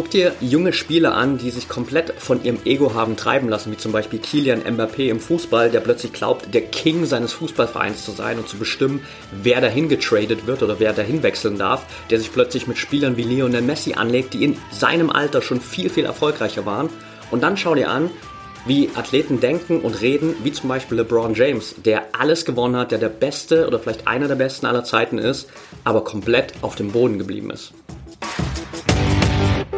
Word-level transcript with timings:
Guck 0.00 0.12
dir 0.12 0.34
junge 0.40 0.72
Spieler 0.72 1.14
an, 1.14 1.36
die 1.36 1.50
sich 1.50 1.68
komplett 1.68 2.14
von 2.16 2.42
ihrem 2.42 2.56
Ego 2.64 2.94
haben 2.94 3.16
treiben 3.16 3.50
lassen, 3.50 3.70
wie 3.70 3.76
zum 3.76 3.92
Beispiel 3.92 4.18
Kilian 4.18 4.62
Mbappé 4.62 5.10
im 5.10 5.20
Fußball, 5.20 5.70
der 5.70 5.80
plötzlich 5.80 6.14
glaubt, 6.14 6.54
der 6.54 6.62
King 6.62 7.04
seines 7.04 7.34
Fußballvereins 7.34 8.06
zu 8.06 8.12
sein 8.12 8.38
und 8.38 8.48
zu 8.48 8.56
bestimmen, 8.56 9.02
wer 9.30 9.60
dahin 9.60 9.90
getradet 9.90 10.46
wird 10.46 10.62
oder 10.62 10.80
wer 10.80 10.94
dahin 10.94 11.22
wechseln 11.22 11.58
darf, 11.58 11.84
der 12.08 12.18
sich 12.18 12.32
plötzlich 12.32 12.66
mit 12.66 12.78
Spielern 12.78 13.18
wie 13.18 13.24
Lionel 13.24 13.60
Messi 13.60 13.92
anlegt, 13.92 14.32
die 14.32 14.42
in 14.42 14.56
seinem 14.70 15.10
Alter 15.10 15.42
schon 15.42 15.60
viel, 15.60 15.90
viel 15.90 16.06
erfolgreicher 16.06 16.64
waren. 16.64 16.88
Und 17.30 17.42
dann 17.42 17.58
schau 17.58 17.74
dir 17.74 17.90
an, 17.90 18.08
wie 18.64 18.88
Athleten 18.94 19.38
denken 19.38 19.82
und 19.82 20.00
reden, 20.00 20.34
wie 20.42 20.52
zum 20.52 20.70
Beispiel 20.70 20.96
LeBron 20.96 21.34
James, 21.34 21.74
der 21.84 22.04
alles 22.18 22.46
gewonnen 22.46 22.76
hat, 22.76 22.90
der 22.90 22.98
der 23.00 23.10
Beste 23.10 23.66
oder 23.66 23.78
vielleicht 23.78 24.08
einer 24.08 24.28
der 24.28 24.36
Besten 24.36 24.64
aller 24.64 24.82
Zeiten 24.82 25.18
ist, 25.18 25.50
aber 25.84 26.04
komplett 26.04 26.54
auf 26.62 26.74
dem 26.74 26.90
Boden 26.90 27.18
geblieben 27.18 27.50
ist. 27.50 27.74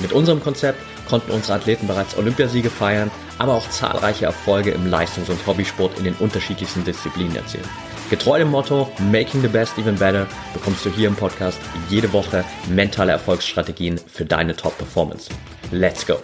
Mit 0.00 0.12
unserem 0.12 0.40
Konzept 0.40 0.78
konnten 1.08 1.32
unsere 1.32 1.54
Athleten 1.54 1.88
bereits 1.88 2.16
Olympiasiege 2.16 2.70
feiern, 2.70 3.10
aber 3.38 3.54
auch 3.54 3.68
zahlreiche 3.68 4.26
Erfolge 4.26 4.70
im 4.70 4.86
Leistungs- 4.86 5.28
und 5.28 5.44
Hobbysport 5.44 5.98
in 5.98 6.04
den 6.04 6.14
unterschiedlichsten 6.14 6.84
Disziplinen 6.84 7.34
erzielen. 7.34 7.68
Getreu 8.08 8.38
dem 8.38 8.50
Motto 8.50 8.88
Making 9.10 9.42
the 9.42 9.48
Best 9.48 9.76
Even 9.76 9.96
Better 9.96 10.28
bekommst 10.54 10.84
du 10.84 10.90
hier 10.90 11.08
im 11.08 11.16
Podcast 11.16 11.58
jede 11.88 12.12
Woche 12.12 12.44
mentale 12.70 13.12
Erfolgsstrategien 13.12 13.98
für 13.98 14.24
deine 14.24 14.54
Top-Performance. 14.54 15.30
Let's 15.72 16.06
go! 16.06 16.18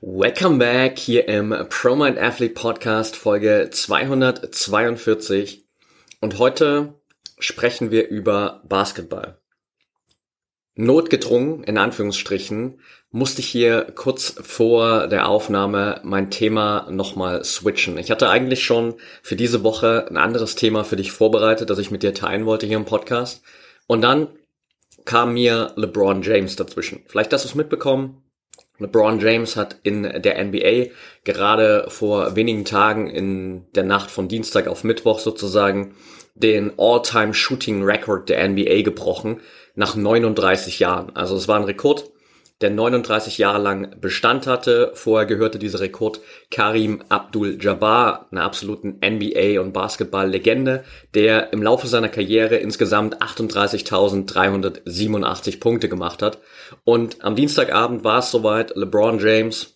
Welcome 0.00 0.58
back 0.58 0.98
hier 0.98 1.28
im 1.28 1.54
ProMind 1.68 2.18
Athlete 2.18 2.54
Podcast 2.54 3.14
Folge 3.14 3.68
242 3.70 5.66
und 6.20 6.38
heute 6.38 6.94
sprechen 7.38 7.90
wir 7.90 8.08
über 8.08 8.62
Basketball. 8.68 9.38
Notgedrungen, 10.76 11.62
in 11.62 11.78
Anführungsstrichen, 11.78 12.80
musste 13.10 13.40
ich 13.40 13.46
hier 13.46 13.92
kurz 13.94 14.34
vor 14.42 15.06
der 15.06 15.28
Aufnahme 15.28 16.00
mein 16.02 16.30
Thema 16.32 16.88
nochmal 16.90 17.44
switchen. 17.44 17.96
Ich 17.96 18.10
hatte 18.10 18.28
eigentlich 18.28 18.64
schon 18.64 18.94
für 19.22 19.36
diese 19.36 19.62
Woche 19.62 20.06
ein 20.10 20.16
anderes 20.16 20.56
Thema 20.56 20.82
für 20.82 20.96
dich 20.96 21.12
vorbereitet, 21.12 21.70
das 21.70 21.78
ich 21.78 21.92
mit 21.92 22.02
dir 22.02 22.12
teilen 22.12 22.44
wollte 22.44 22.66
hier 22.66 22.76
im 22.76 22.86
Podcast. 22.86 23.44
Und 23.86 24.02
dann 24.02 24.28
kam 25.04 25.34
mir 25.34 25.72
LeBron 25.76 26.22
James 26.22 26.56
dazwischen. 26.56 27.04
Vielleicht 27.06 27.32
hast 27.32 27.44
du 27.44 27.48
es 27.48 27.54
mitbekommen. 27.54 28.22
LeBron 28.78 29.20
James 29.20 29.54
hat 29.54 29.76
in 29.84 30.02
der 30.02 30.42
NBA 30.42 30.86
gerade 31.22 31.86
vor 31.88 32.34
wenigen 32.34 32.64
Tagen 32.64 33.08
in 33.08 33.70
der 33.74 33.84
Nacht 33.84 34.10
von 34.10 34.26
Dienstag 34.26 34.66
auf 34.66 34.82
Mittwoch 34.82 35.20
sozusagen 35.20 35.94
den 36.34 36.72
All-Time 36.78 37.32
Shooting 37.32 37.84
Record 37.84 38.28
der 38.28 38.46
NBA 38.48 38.82
gebrochen 38.82 39.40
nach 39.74 39.96
39 39.96 40.80
Jahren. 40.80 41.14
Also 41.14 41.36
es 41.36 41.48
war 41.48 41.56
ein 41.56 41.64
Rekord, 41.64 42.10
der 42.60 42.70
39 42.70 43.38
Jahre 43.38 43.60
lang 43.60 43.96
Bestand 44.00 44.46
hatte. 44.46 44.92
Vorher 44.94 45.26
gehörte 45.26 45.58
dieser 45.58 45.80
Rekord 45.80 46.20
Karim 46.50 47.02
Abdul-Jabbar, 47.08 48.28
einer 48.30 48.44
absoluten 48.44 49.00
NBA- 49.00 49.58
und 49.60 49.72
Basketball-Legende, 49.72 50.84
der 51.14 51.52
im 51.52 51.60
Laufe 51.62 51.88
seiner 51.88 52.08
Karriere 52.08 52.56
insgesamt 52.56 53.20
38.387 53.20 55.60
Punkte 55.60 55.88
gemacht 55.88 56.22
hat. 56.22 56.38
Und 56.84 57.24
am 57.24 57.36
Dienstagabend 57.36 58.04
war 58.04 58.20
es 58.20 58.30
soweit, 58.30 58.76
LeBron 58.76 59.18
James 59.18 59.72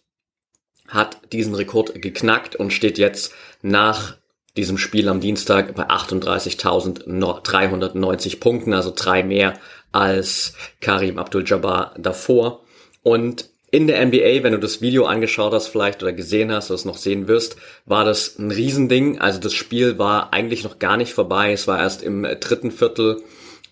hat 0.86 1.18
diesen 1.32 1.54
Rekord 1.54 2.00
geknackt 2.00 2.56
und 2.56 2.72
steht 2.72 2.96
jetzt 2.96 3.34
nach 3.60 4.16
diesem 4.58 4.76
Spiel 4.76 5.08
am 5.08 5.20
Dienstag 5.20 5.74
bei 5.74 5.88
38.390 5.88 8.40
Punkten, 8.40 8.74
also 8.74 8.92
drei 8.94 9.22
mehr 9.22 9.54
als 9.92 10.52
Karim 10.80 11.18
Abdul-Jabbar 11.18 11.94
davor. 11.96 12.64
Und 13.02 13.48
in 13.70 13.86
der 13.86 14.04
NBA, 14.04 14.42
wenn 14.42 14.52
du 14.52 14.58
das 14.58 14.80
Video 14.80 15.06
angeschaut 15.06 15.52
hast 15.52 15.68
vielleicht 15.68 16.02
oder 16.02 16.12
gesehen 16.12 16.50
hast 16.50 16.70
oder 16.70 16.74
es 16.74 16.84
noch 16.84 16.96
sehen 16.96 17.28
wirst, 17.28 17.54
war 17.86 18.04
das 18.04 18.36
ein 18.38 18.50
Riesending. 18.50 19.20
Also 19.20 19.38
das 19.38 19.54
Spiel 19.54 19.96
war 19.98 20.32
eigentlich 20.32 20.64
noch 20.64 20.80
gar 20.80 20.96
nicht 20.96 21.14
vorbei. 21.14 21.52
Es 21.52 21.68
war 21.68 21.78
erst 21.78 22.02
im 22.02 22.26
dritten 22.40 22.72
Viertel 22.72 23.22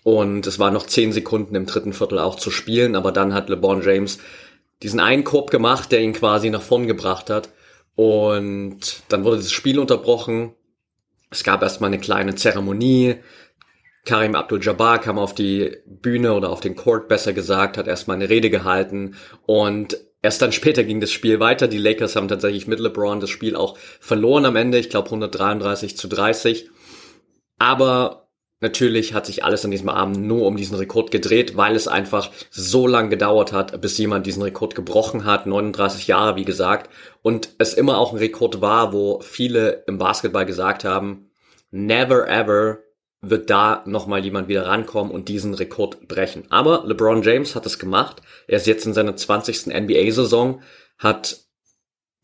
und 0.03 0.47
es 0.47 0.57
waren 0.57 0.73
noch 0.73 0.85
zehn 0.85 1.11
Sekunden 1.11 1.53
im 1.55 1.65
dritten 1.65 1.91
Viertel 1.91 2.19
auch 2.19 2.35
zu 2.35 2.49
spielen. 2.49 2.95
Aber 2.95 3.11
dann 3.11 3.33
hat 3.33 3.49
LeBron 3.49 3.81
James 3.81 4.19
diesen 4.83 5.01
einen 5.01 5.25
Korb 5.25 5.51
gemacht, 5.51 5.91
der 5.91 5.99
ihn 5.99 6.13
quasi 6.13 6.49
nach 6.49 6.61
vorn 6.61 6.87
gebracht 6.87 7.29
hat. 7.29 7.49
Und 7.95 9.01
dann 9.09 9.25
wurde 9.25 9.35
das 9.37 9.51
Spiel 9.51 9.79
unterbrochen. 9.79 10.53
Es 11.29 11.43
gab 11.43 11.61
erstmal 11.61 11.89
eine 11.89 11.99
kleine 11.99 12.35
Zeremonie. 12.35 13.15
Karim 14.05 14.35
Abdul-Jabbar 14.35 14.99
kam 14.99 15.19
auf 15.19 15.35
die 15.35 15.77
Bühne 15.85 16.33
oder 16.33 16.49
auf 16.49 16.61
den 16.61 16.75
Court 16.75 17.09
besser 17.09 17.33
gesagt, 17.33 17.77
hat 17.77 17.87
erstmal 17.87 18.15
eine 18.15 18.29
Rede 18.29 18.49
gehalten 18.49 19.15
und 19.45 19.97
erst 20.21 20.41
dann 20.41 20.53
später 20.53 20.85
ging 20.85 21.01
das 21.01 21.11
Spiel 21.11 21.41
weiter. 21.41 21.67
Die 21.67 21.77
Lakers 21.77 22.15
haben 22.15 22.29
tatsächlich 22.29 22.67
mit 22.67 22.79
LeBron 22.79 23.19
das 23.19 23.29
Spiel 23.29 23.55
auch 23.57 23.77
verloren 23.99 24.45
am 24.45 24.55
Ende, 24.55 24.77
ich 24.77 24.89
glaube 24.89 25.07
133 25.07 25.97
zu 25.97 26.07
30. 26.07 26.69
Aber 27.59 28.26
natürlich 28.59 29.13
hat 29.13 29.25
sich 29.25 29.43
alles 29.43 29.63
an 29.65 29.71
diesem 29.71 29.89
Abend 29.89 30.19
nur 30.19 30.45
um 30.45 30.57
diesen 30.57 30.75
Rekord 30.77 31.11
gedreht, 31.11 31.57
weil 31.57 31.75
es 31.75 31.87
einfach 31.87 32.31
so 32.49 32.87
lang 32.87 33.09
gedauert 33.09 33.53
hat, 33.53 33.79
bis 33.81 33.97
jemand 33.97 34.25
diesen 34.25 34.43
Rekord 34.43 34.75
gebrochen 34.75 35.25
hat. 35.25 35.45
39 35.45 36.07
Jahre, 36.07 36.35
wie 36.35 36.45
gesagt. 36.45 36.89
Und 37.21 37.49
es 37.57 37.73
immer 37.73 37.97
auch 37.97 38.13
ein 38.13 38.19
Rekord 38.19 38.61
war, 38.61 38.93
wo 38.93 39.19
viele 39.21 39.83
im 39.87 39.97
Basketball 39.97 40.45
gesagt 40.45 40.83
haben, 40.83 41.29
never 41.71 42.27
ever 42.27 42.79
wird 43.21 43.49
da 43.49 43.83
nochmal 43.85 44.23
jemand 44.23 44.47
wieder 44.47 44.65
rankommen 44.67 45.11
und 45.11 45.27
diesen 45.27 45.53
Rekord 45.53 46.07
brechen. 46.07 46.43
Aber 46.49 46.83
LeBron 46.85 47.23
James 47.23 47.55
hat 47.55 47.65
es 47.65 47.79
gemacht. 47.79 48.21
Er 48.47 48.57
ist 48.57 48.67
jetzt 48.67 48.85
in 48.85 48.93
seiner 48.93 49.15
20. 49.15 49.67
NBA-Saison, 49.67 50.61
hat 50.97 51.46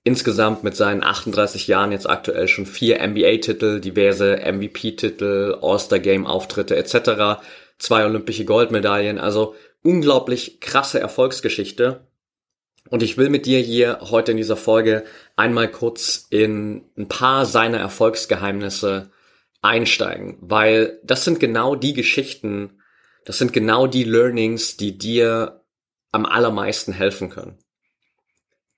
insgesamt 0.03 0.63
mit 0.63 0.75
seinen 0.75 1.03
38 1.03 1.67
Jahren 1.67 1.91
jetzt 1.91 2.09
aktuell 2.09 2.47
schon 2.47 2.65
vier 2.65 3.05
NBA-Titel, 3.05 3.79
diverse 3.79 4.37
MVP-Titel, 4.45 5.57
All-Star-Game-Auftritte 5.61 6.75
etc., 6.75 7.41
zwei 7.79 8.05
olympische 8.05 8.45
Goldmedaillen, 8.45 9.17
also 9.17 9.55
unglaublich 9.81 10.59
krasse 10.59 10.99
Erfolgsgeschichte. 10.99 12.07
Und 12.89 13.01
ich 13.01 13.17
will 13.17 13.29
mit 13.29 13.45
dir 13.45 13.59
hier 13.59 13.99
heute 14.01 14.31
in 14.31 14.37
dieser 14.37 14.57
Folge 14.57 15.05
einmal 15.35 15.69
kurz 15.69 16.27
in 16.29 16.83
ein 16.97 17.07
paar 17.07 17.45
seiner 17.45 17.79
Erfolgsgeheimnisse 17.79 19.09
einsteigen, 19.61 20.37
weil 20.41 20.99
das 21.03 21.23
sind 21.23 21.39
genau 21.39 21.75
die 21.75 21.93
Geschichten, 21.93 22.81
das 23.23 23.37
sind 23.37 23.53
genau 23.53 23.87
die 23.87 24.03
Learnings, 24.03 24.75
die 24.75 24.97
dir 24.97 25.61
am 26.11 26.25
allermeisten 26.25 26.91
helfen 26.91 27.29
können. 27.29 27.57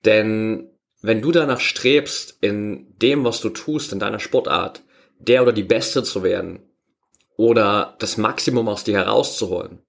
Denn 0.05 0.69
wenn 1.05 1.21
du 1.21 1.31
danach 1.31 1.59
strebst, 1.59 2.37
in 2.41 2.87
dem, 3.01 3.23
was 3.23 3.39
du 3.39 3.49
tust, 3.49 3.93
in 3.93 3.99
deiner 3.99 4.19
Sportart, 4.19 4.81
der 5.19 5.43
oder 5.43 5.53
die 5.53 5.63
Beste 5.63 6.03
zu 6.03 6.23
werden 6.23 6.63
oder 7.37 7.95
das 7.99 8.17
Maximum 8.17 8.67
aus 8.67 8.83
dir 8.83 8.95
herauszuholen, 8.95 9.79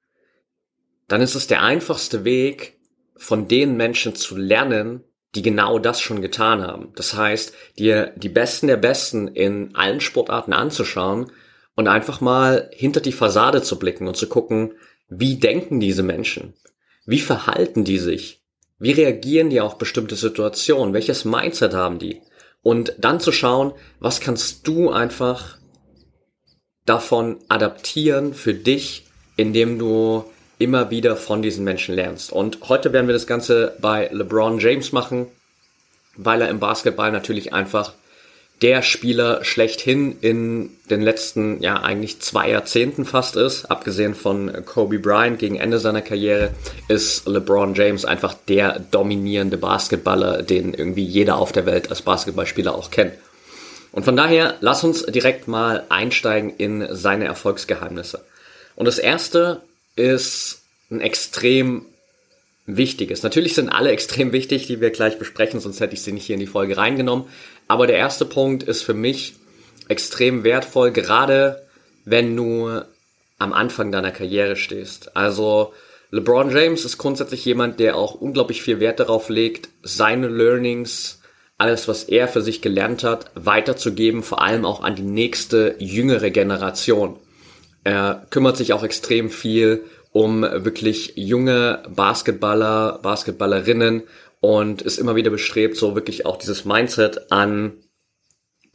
dann 1.09 1.21
ist 1.21 1.35
es 1.35 1.47
der 1.47 1.63
einfachste 1.63 2.25
Weg, 2.25 2.75
von 3.17 3.49
den 3.49 3.79
Menschen 3.79 4.15
zu 4.15 4.37
lernen, 4.37 5.03
die 5.35 5.41
genau 5.41 5.79
das 5.79 6.03
schon 6.03 6.21
getan 6.21 6.61
haben. 6.61 6.93
Das 6.97 7.15
heißt, 7.15 7.55
dir 7.79 8.13
die 8.17 8.29
Besten 8.29 8.67
der 8.67 8.77
Besten 8.77 9.29
in 9.29 9.75
allen 9.75 10.03
Sportarten 10.03 10.53
anzuschauen 10.53 11.33
und 11.75 11.89
einfach 11.89 12.21
mal 12.21 12.69
hinter 12.75 13.01
die 13.01 13.13
Fassade 13.13 13.63
zu 13.63 13.79
blicken 13.79 14.07
und 14.07 14.19
zu 14.19 14.29
gucken, 14.29 14.75
wie 15.09 15.37
denken 15.37 15.81
diese 15.81 16.03
Menschen? 16.03 16.53
Wie 17.07 17.21
verhalten 17.21 17.85
die 17.85 17.99
sich? 17.99 18.43
Wie 18.79 18.93
reagieren 18.93 19.51
die 19.51 19.61
auf 19.61 19.79
bestimmte 19.79 20.17
Situationen? 20.17 20.95
Welches 20.95 21.25
Mindset 21.25 21.75
haben 21.75 21.99
die? 21.99 22.21
Und 22.63 22.95
dann 22.99 23.21
zu 23.21 23.33
schauen, 23.33 23.73
was 24.01 24.21
kannst 24.21 24.67
du 24.67 24.91
einfach 24.91 25.59
davon 26.85 27.39
adaptieren 27.49 28.35
für 28.35 28.55
dich, 28.55 29.07
indem 29.37 29.79
du 29.79 30.25
immer 30.59 30.91
wieder 30.91 31.17
von 31.17 31.43
diesen 31.43 31.65
Menschen 31.65 31.95
lernst. 31.95 32.33
Und 32.33 32.69
heute 32.69 32.93
werden 32.93 33.07
wir 33.07 33.13
das 33.13 33.27
Ganze 33.27 33.77
bei 33.81 34.09
LeBron 34.09 34.59
James 34.59 34.93
machen, 34.93 35.27
weil 36.17 36.41
er 36.41 36.49
im 36.49 36.61
Basketball 36.61 37.13
natürlich 37.13 37.53
einfach 37.53 37.93
der 38.63 38.81
Spieler 38.83 39.45
schlechthin 39.45 40.17
in 40.21 40.71
den 40.89 41.03
letzten, 41.03 41.63
ja, 41.63 41.83
eigentlich 41.83 42.21
zwei 42.21 42.51
Jahrzehnten 42.51 43.05
fast 43.05 43.37
ist. 43.37 43.67
Abgesehen 43.67 44.15
von 44.15 44.65
Kobe 44.65 44.99
Bryant 44.99 45.39
gegen 45.39 45.57
Ende 45.57 45.79
seiner 45.79 46.01
Karriere 46.01 46.55
ist 46.89 47.27
LeBron 47.27 47.75
James 47.75 48.07
einfach 48.07 48.35
der 48.49 48.79
dominierende 48.79 49.59
Basketballer, 49.59 50.43
den 50.43 50.73
irgendwie 50.73 51.05
jeder 51.05 51.37
auf 51.37 51.53
der 51.53 51.67
Welt 51.67 51.91
als 51.91 52.03
Basketballspieler 52.03 52.75
auch 52.75 52.91
kennt. 52.91 53.13
Und 53.93 54.05
von 54.05 54.17
daher, 54.17 54.57
lass 54.61 54.85
uns 54.85 55.05
direkt 55.05 55.49
mal 55.49 55.85
einsteigen 55.89 56.53
in 56.57 56.87
seine 56.91 57.27
Erfolgsgeheimnisse. 57.27 58.25
Und 58.75 58.87
das 58.87 58.99
erste 58.99 59.63
ist 59.97 60.63
ein 60.91 61.01
extrem 61.01 61.87
wichtiges. 62.67 63.23
Natürlich 63.23 63.55
sind 63.55 63.69
alle 63.69 63.91
extrem 63.93 64.33
wichtig, 64.33 64.67
die 64.67 64.81
wir 64.81 64.91
gleich 64.91 65.19
besprechen, 65.19 65.61
sonst 65.61 65.81
hätte 65.81 65.95
ich 65.95 66.03
sie 66.03 66.13
nicht 66.13 66.27
hier 66.27 66.35
in 66.35 66.41
die 66.41 66.47
Folge 66.47 66.77
reingenommen. 66.77 67.27
Aber 67.69 67.87
der 67.87 67.97
erste 67.97 68.25
Punkt 68.25 68.63
ist 68.63 68.83
für 68.83 68.95
mich 68.95 69.35
extrem 69.89 70.45
wertvoll, 70.45 70.93
gerade 70.93 71.67
wenn 72.05 72.37
du 72.37 72.81
am 73.39 73.53
Anfang 73.53 73.93
deiner 73.93 74.13
Karriere 74.13 74.57
stehst. 74.57 75.17
Also 75.17 75.73
LeBron 76.11 76.51
James 76.51 76.85
ist 76.85 76.99
grundsätzlich 76.99 77.45
jemand, 77.45 77.81
der 77.81 77.97
auch 77.97 78.15
unglaublich 78.15 78.63
viel 78.63 78.81
Wert 78.81 79.01
darauf 79.01 79.29
legt, 79.29 79.69
seine 79.83 80.29
Learnings, 80.29 81.21
alles, 81.59 81.89
was 81.89 82.05
er 82.05 82.29
für 82.29 82.43
sich 82.43 82.63
gelernt 82.63 83.03
hat, 83.03 83.31
weiterzugeben, 83.35 84.23
vor 84.23 84.43
allem 84.43 84.65
auch 84.65 84.83
an 84.83 84.95
die 84.95 85.03
nächste 85.03 85.75
jüngere 85.79 86.31
Generation. 86.31 87.17
Er 87.83 88.27
kümmert 88.31 88.57
sich 88.57 88.73
auch 88.73 88.83
extrem 88.83 89.31
viel 89.31 89.85
um 90.13 90.43
wirklich 90.43 91.13
junge 91.17 91.83
Basketballer, 91.95 93.01
Basketballerinnen 93.03 94.03
und 94.47 94.81
ist 94.81 94.99
immer 94.99 95.17
wieder 95.17 95.31
bestrebt, 95.33 95.77
so 95.77 95.97
wirklich 95.97 96.25
auch 96.25 96.37
dieses 96.37 96.65
Mindset 96.65 97.33
an 97.33 97.83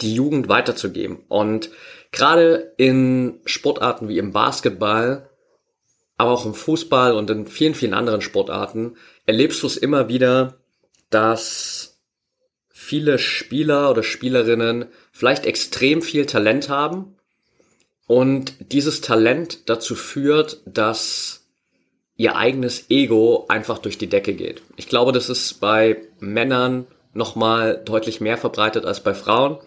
die 0.02 0.14
Jugend 0.14 0.50
weiterzugeben. 0.50 1.24
Und 1.30 1.70
gerade 2.12 2.74
in 2.76 3.40
Sportarten 3.46 4.10
wie 4.10 4.18
im 4.18 4.34
Basketball, 4.34 5.30
aber 6.18 6.32
auch 6.32 6.46
im 6.46 6.56
Fußball 6.56 7.14
und 7.14 7.30
in 7.30 7.48
vielen, 7.48 7.74
vielen 7.74 7.94
anderen 7.94 8.20
Sportarten 8.20 8.98
erlebst 9.26 9.64
du 9.64 9.68
es 9.68 9.78
immer 9.78 10.10
wieder, 10.10 10.58
dass 11.10 12.02
viele 12.68 13.18
Spieler 13.18 13.92
oder 13.92 14.04
Spielerinnen 14.04 14.88
vielleicht 15.14 15.46
extrem 15.46 16.02
viel 16.02 16.26
Talent 16.26 16.68
haben 16.68 17.16
und 18.08 18.74
dieses 18.74 19.00
Talent 19.00 19.70
dazu 19.70 19.96
führt, 19.96 20.64
dass 20.66 21.41
ihr 22.22 22.36
eigenes 22.36 22.92
Ego 22.92 23.46
einfach 23.50 23.80
durch 23.80 23.98
die 23.98 24.10
Decke 24.10 24.34
geht. 24.34 24.62
Ich 24.76 24.88
glaube, 24.88 25.12
das 25.12 25.28
ist 25.28 25.60
bei 25.60 25.98
Männern 26.20 26.86
nochmal 27.14 27.82
deutlich 27.84 28.22
mehr 28.22 28.38
verbreitet 28.38 28.86
als 28.86 29.02
bei 29.02 29.16
Frauen. 29.16 29.58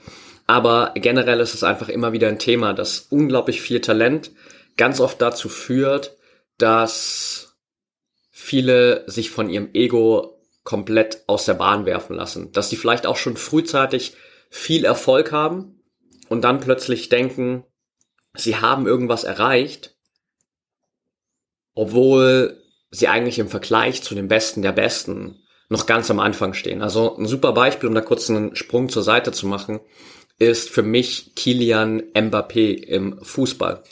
Aber 0.46 0.92
generell 0.94 1.40
ist 1.40 1.54
es 1.54 1.64
einfach 1.64 1.88
immer 1.88 2.12
wieder 2.12 2.28
ein 2.28 2.38
Thema, 2.38 2.72
dass 2.72 3.08
unglaublich 3.10 3.60
viel 3.60 3.80
Talent 3.80 4.30
ganz 4.76 5.00
oft 5.00 5.20
dazu 5.20 5.48
führt, 5.48 6.16
dass 6.56 7.56
viele 8.30 9.02
sich 9.10 9.30
von 9.30 9.50
ihrem 9.50 9.70
Ego 9.74 10.40
komplett 10.62 11.24
aus 11.26 11.46
der 11.46 11.54
Bahn 11.54 11.86
werfen 11.86 12.14
lassen. 12.14 12.52
Dass 12.52 12.70
sie 12.70 12.76
vielleicht 12.76 13.04
auch 13.04 13.16
schon 13.16 13.36
frühzeitig 13.36 14.14
viel 14.48 14.84
Erfolg 14.84 15.32
haben 15.32 15.80
und 16.28 16.42
dann 16.42 16.60
plötzlich 16.60 17.08
denken, 17.08 17.64
sie 18.32 18.56
haben 18.56 18.86
irgendwas 18.86 19.24
erreicht, 19.24 19.93
obwohl 21.74 22.62
sie 22.90 23.08
eigentlich 23.08 23.38
im 23.38 23.48
Vergleich 23.48 24.02
zu 24.02 24.14
den 24.14 24.28
Besten 24.28 24.62
der 24.62 24.72
Besten 24.72 25.42
noch 25.68 25.86
ganz 25.86 26.10
am 26.10 26.20
Anfang 26.20 26.54
stehen. 26.54 26.82
Also 26.82 27.16
ein 27.16 27.26
super 27.26 27.52
Beispiel, 27.52 27.88
um 27.88 27.94
da 27.94 28.00
kurz 28.00 28.30
einen 28.30 28.54
Sprung 28.54 28.88
zur 28.88 29.02
Seite 29.02 29.32
zu 29.32 29.46
machen, 29.46 29.80
ist 30.38 30.70
für 30.70 30.82
mich 30.82 31.34
Kilian 31.34 32.02
Mbappé 32.12 32.74
im 32.74 33.18
Fußball. 33.22 33.82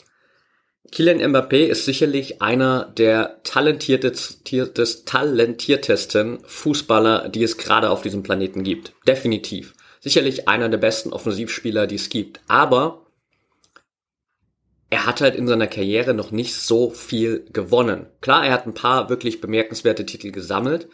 Kylian 0.91 1.33
Mbappé 1.33 1.65
ist 1.65 1.85
sicherlich 1.85 2.41
einer 2.41 2.93
der 2.97 3.41
talentiertesten 3.43 6.39
Fußballer, 6.45 7.29
die 7.29 7.43
es 7.43 7.57
gerade 7.57 7.89
auf 7.89 8.03
diesem 8.03 8.21
Planeten 8.21 8.63
gibt. 8.63 8.93
Definitiv. 9.07 9.73
Sicherlich 10.01 10.47
einer 10.47 10.69
der 10.69 10.77
besten 10.77 11.11
Offensivspieler, 11.11 11.87
die 11.87 11.95
es 11.95 12.09
gibt. 12.09 12.41
Aber 12.47 13.02
er 14.93 15.07
hat 15.07 15.21
halt 15.21 15.35
in 15.35 15.47
seiner 15.47 15.65
Karriere 15.65 16.13
noch 16.13 16.29
nicht 16.29 16.53
so 16.53 16.91
viel 16.91 17.47
gewonnen. 17.51 18.05
Klar, 18.21 18.45
er 18.45 18.53
hat 18.53 18.67
ein 18.67 18.75
paar 18.75 19.09
wirklich 19.09 19.41
bemerkenswerte 19.41 20.05
Titel 20.05 20.31
gesammelt, 20.31 20.87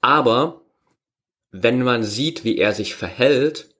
aber 0.00 0.62
wenn 1.52 1.80
man 1.82 2.02
sieht, 2.02 2.42
wie 2.42 2.58
er 2.58 2.72
sich 2.72 2.96
verhält, 2.96 3.76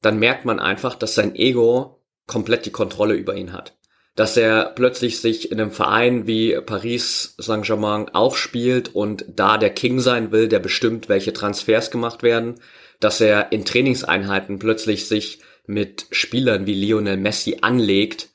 dann 0.00 0.18
merkt 0.18 0.46
man 0.46 0.60
einfach, 0.60 0.94
dass 0.94 1.14
sein 1.14 1.34
Ego 1.34 2.02
komplett 2.26 2.64
die 2.64 2.72
Kontrolle 2.72 3.14
über 3.14 3.34
ihn 3.34 3.52
hat 3.52 3.76
dass 4.14 4.38
er 4.38 4.72
plötzlich 4.74 5.20
sich 5.20 5.52
in 5.52 5.60
einem 5.60 5.70
Verein 5.70 6.26
wie 6.26 6.58
Paris 6.64 7.34
Saint-Germain 7.36 8.08
aufspielt 8.08 8.94
und 8.94 9.26
da 9.28 9.58
der 9.58 9.68
King 9.68 10.00
sein 10.00 10.32
will, 10.32 10.48
der 10.48 10.58
bestimmt, 10.58 11.10
welche 11.10 11.34
Transfers 11.34 11.90
gemacht 11.90 12.22
werden, 12.22 12.54
dass 12.98 13.20
er 13.20 13.52
in 13.52 13.66
Trainingseinheiten 13.66 14.58
plötzlich 14.58 15.06
sich 15.06 15.40
mit 15.66 16.06
Spielern 16.12 16.64
wie 16.64 16.72
Lionel 16.72 17.18
Messi 17.18 17.58
anlegt 17.60 18.30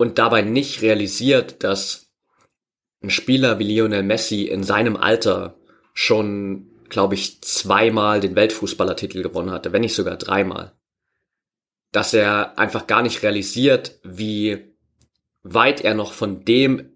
und 0.00 0.18
dabei 0.18 0.42
nicht 0.42 0.82
realisiert, 0.82 1.62
dass 1.62 2.10
ein 3.02 3.10
Spieler 3.10 3.58
wie 3.58 3.64
Lionel 3.64 4.02
Messi 4.02 4.42
in 4.42 4.62
seinem 4.62 4.96
Alter 4.96 5.58
schon, 5.94 6.70
glaube 6.88 7.14
ich, 7.14 7.42
zweimal 7.42 8.20
den 8.20 8.36
Weltfußballertitel 8.36 9.22
gewonnen 9.22 9.50
hatte, 9.50 9.72
wenn 9.72 9.82
nicht 9.82 9.94
sogar 9.94 10.16
dreimal 10.16 10.74
dass 11.92 12.14
er 12.14 12.58
einfach 12.58 12.86
gar 12.86 13.02
nicht 13.02 13.22
realisiert, 13.22 13.98
wie 14.02 14.74
weit 15.42 15.80
er 15.82 15.94
noch 15.94 16.12
von 16.12 16.44
dem 16.44 16.92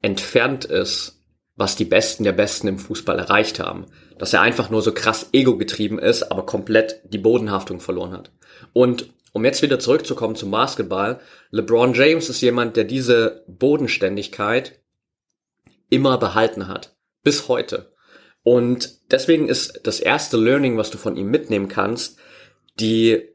entfernt 0.00 0.64
ist, 0.64 1.24
was 1.56 1.76
die 1.76 1.84
Besten 1.84 2.24
der 2.24 2.32
Besten 2.32 2.68
im 2.68 2.78
Fußball 2.78 3.18
erreicht 3.18 3.58
haben. 3.58 3.86
Dass 4.16 4.32
er 4.32 4.40
einfach 4.40 4.70
nur 4.70 4.82
so 4.82 4.92
krass 4.92 5.28
ego-getrieben 5.32 5.98
ist, 5.98 6.30
aber 6.30 6.46
komplett 6.46 7.00
die 7.04 7.18
Bodenhaftung 7.18 7.80
verloren 7.80 8.12
hat. 8.12 8.32
Und 8.72 9.12
um 9.32 9.44
jetzt 9.44 9.62
wieder 9.62 9.78
zurückzukommen 9.78 10.36
zum 10.36 10.50
Basketball, 10.50 11.20
LeBron 11.50 11.94
James 11.94 12.28
ist 12.28 12.40
jemand, 12.40 12.76
der 12.76 12.84
diese 12.84 13.44
Bodenständigkeit 13.46 14.80
immer 15.90 16.18
behalten 16.18 16.68
hat. 16.68 16.96
Bis 17.22 17.48
heute. 17.48 17.92
Und 18.42 19.10
deswegen 19.10 19.48
ist 19.48 19.80
das 19.84 20.00
erste 20.00 20.36
Learning, 20.36 20.76
was 20.76 20.90
du 20.90 20.98
von 20.98 21.16
ihm 21.16 21.30
mitnehmen 21.30 21.68
kannst, 21.68 22.18
die 22.80 23.28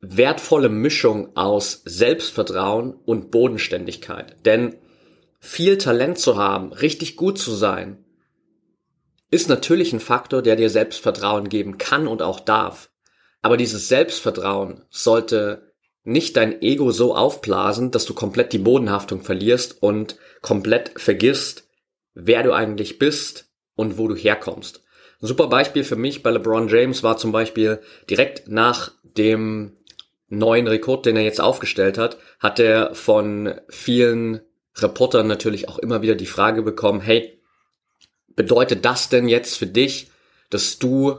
wertvolle 0.00 0.68
Mischung 0.68 1.36
aus 1.36 1.82
Selbstvertrauen 1.84 2.94
und 2.94 3.30
Bodenständigkeit. 3.30 4.36
Denn 4.44 4.76
viel 5.40 5.78
Talent 5.78 6.18
zu 6.18 6.36
haben, 6.36 6.72
richtig 6.72 7.16
gut 7.16 7.38
zu 7.38 7.52
sein, 7.52 8.04
ist 9.30 9.48
natürlich 9.48 9.92
ein 9.92 10.00
Faktor, 10.00 10.42
der 10.42 10.56
dir 10.56 10.70
Selbstvertrauen 10.70 11.48
geben 11.48 11.78
kann 11.78 12.06
und 12.06 12.22
auch 12.22 12.40
darf. 12.40 12.90
Aber 13.42 13.56
dieses 13.56 13.88
Selbstvertrauen 13.88 14.82
sollte 14.90 15.72
nicht 16.04 16.36
dein 16.36 16.62
Ego 16.62 16.90
so 16.90 17.14
aufblasen, 17.14 17.90
dass 17.90 18.06
du 18.06 18.14
komplett 18.14 18.52
die 18.52 18.58
Bodenhaftung 18.58 19.22
verlierst 19.22 19.82
und 19.82 20.16
komplett 20.40 20.92
vergisst, 20.96 21.68
wer 22.14 22.42
du 22.42 22.52
eigentlich 22.52 22.98
bist 22.98 23.50
und 23.74 23.98
wo 23.98 24.08
du 24.08 24.16
herkommst. 24.16 24.82
Ein 25.20 25.26
super 25.26 25.48
Beispiel 25.48 25.84
für 25.84 25.96
mich 25.96 26.22
bei 26.22 26.30
LeBron 26.30 26.68
James 26.68 27.02
war 27.02 27.16
zum 27.16 27.32
Beispiel 27.32 27.80
direkt 28.08 28.48
nach 28.48 28.92
dem 29.02 29.76
neuen 30.28 30.66
Rekord, 30.66 31.06
den 31.06 31.16
er 31.16 31.22
jetzt 31.22 31.40
aufgestellt 31.40 31.98
hat, 31.98 32.18
hat 32.38 32.60
er 32.60 32.94
von 32.94 33.54
vielen 33.68 34.40
Reportern 34.76 35.26
natürlich 35.26 35.68
auch 35.68 35.78
immer 35.78 36.02
wieder 36.02 36.14
die 36.14 36.26
Frage 36.26 36.62
bekommen, 36.62 37.00
hey, 37.00 37.40
bedeutet 38.28 38.84
das 38.84 39.08
denn 39.08 39.28
jetzt 39.28 39.56
für 39.56 39.66
dich, 39.66 40.10
dass 40.50 40.78
du 40.78 41.18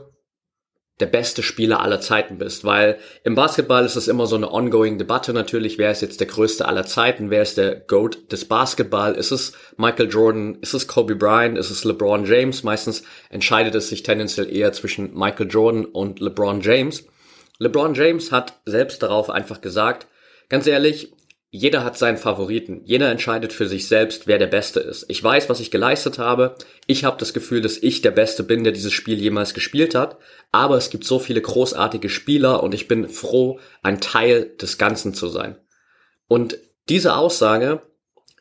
der 1.00 1.06
beste 1.06 1.42
Spieler 1.42 1.80
aller 1.80 2.00
Zeiten 2.00 2.38
bist? 2.38 2.64
Weil 2.64 2.98
im 3.24 3.34
Basketball 3.34 3.84
ist 3.84 3.96
es 3.96 4.08
immer 4.08 4.26
so 4.26 4.36
eine 4.36 4.52
ongoing 4.52 4.98
Debatte 4.98 5.32
natürlich, 5.32 5.78
wer 5.78 5.90
ist 5.90 6.02
jetzt 6.02 6.20
der 6.20 6.26
größte 6.26 6.66
aller 6.66 6.86
Zeiten, 6.86 7.30
wer 7.30 7.42
ist 7.42 7.56
der 7.56 7.76
GOAT 7.76 8.30
des 8.30 8.44
Basketball? 8.44 9.14
Ist 9.14 9.30
es 9.30 9.52
Michael 9.76 10.08
Jordan, 10.10 10.58
ist 10.60 10.74
es 10.74 10.86
Kobe 10.86 11.16
Bryant, 11.16 11.58
ist 11.58 11.70
es 11.70 11.84
LeBron 11.84 12.24
James? 12.24 12.62
Meistens 12.62 13.02
entscheidet 13.30 13.74
es 13.74 13.88
sich 13.88 14.02
tendenziell 14.02 14.54
eher 14.54 14.72
zwischen 14.72 15.12
Michael 15.18 15.48
Jordan 15.50 15.84
und 15.84 16.20
LeBron 16.20 16.60
James. 16.60 17.04
LeBron 17.58 17.94
James 17.94 18.32
hat 18.32 18.54
selbst 18.64 19.02
darauf 19.02 19.30
einfach 19.30 19.60
gesagt, 19.60 20.06
ganz 20.48 20.66
ehrlich, 20.66 21.12
jeder 21.52 21.82
hat 21.82 21.98
seinen 21.98 22.16
Favoriten. 22.16 22.82
Jeder 22.84 23.10
entscheidet 23.10 23.52
für 23.52 23.66
sich 23.66 23.88
selbst, 23.88 24.28
wer 24.28 24.38
der 24.38 24.46
Beste 24.46 24.78
ist. 24.78 25.06
Ich 25.08 25.22
weiß, 25.22 25.48
was 25.48 25.58
ich 25.58 25.72
geleistet 25.72 26.18
habe. 26.18 26.54
Ich 26.86 27.02
habe 27.02 27.18
das 27.18 27.34
Gefühl, 27.34 27.60
dass 27.60 27.76
ich 27.76 28.02
der 28.02 28.12
Beste 28.12 28.44
bin, 28.44 28.62
der 28.62 28.72
dieses 28.72 28.92
Spiel 28.92 29.20
jemals 29.20 29.52
gespielt 29.52 29.96
hat. 29.96 30.16
Aber 30.52 30.76
es 30.76 30.90
gibt 30.90 31.04
so 31.04 31.18
viele 31.18 31.40
großartige 31.40 32.08
Spieler 32.08 32.62
und 32.62 32.72
ich 32.72 32.86
bin 32.86 33.08
froh, 33.08 33.58
ein 33.82 34.00
Teil 34.00 34.52
des 34.60 34.78
Ganzen 34.78 35.12
zu 35.12 35.26
sein. 35.26 35.56
Und 36.28 36.56
diese 36.88 37.16
Aussage 37.16 37.82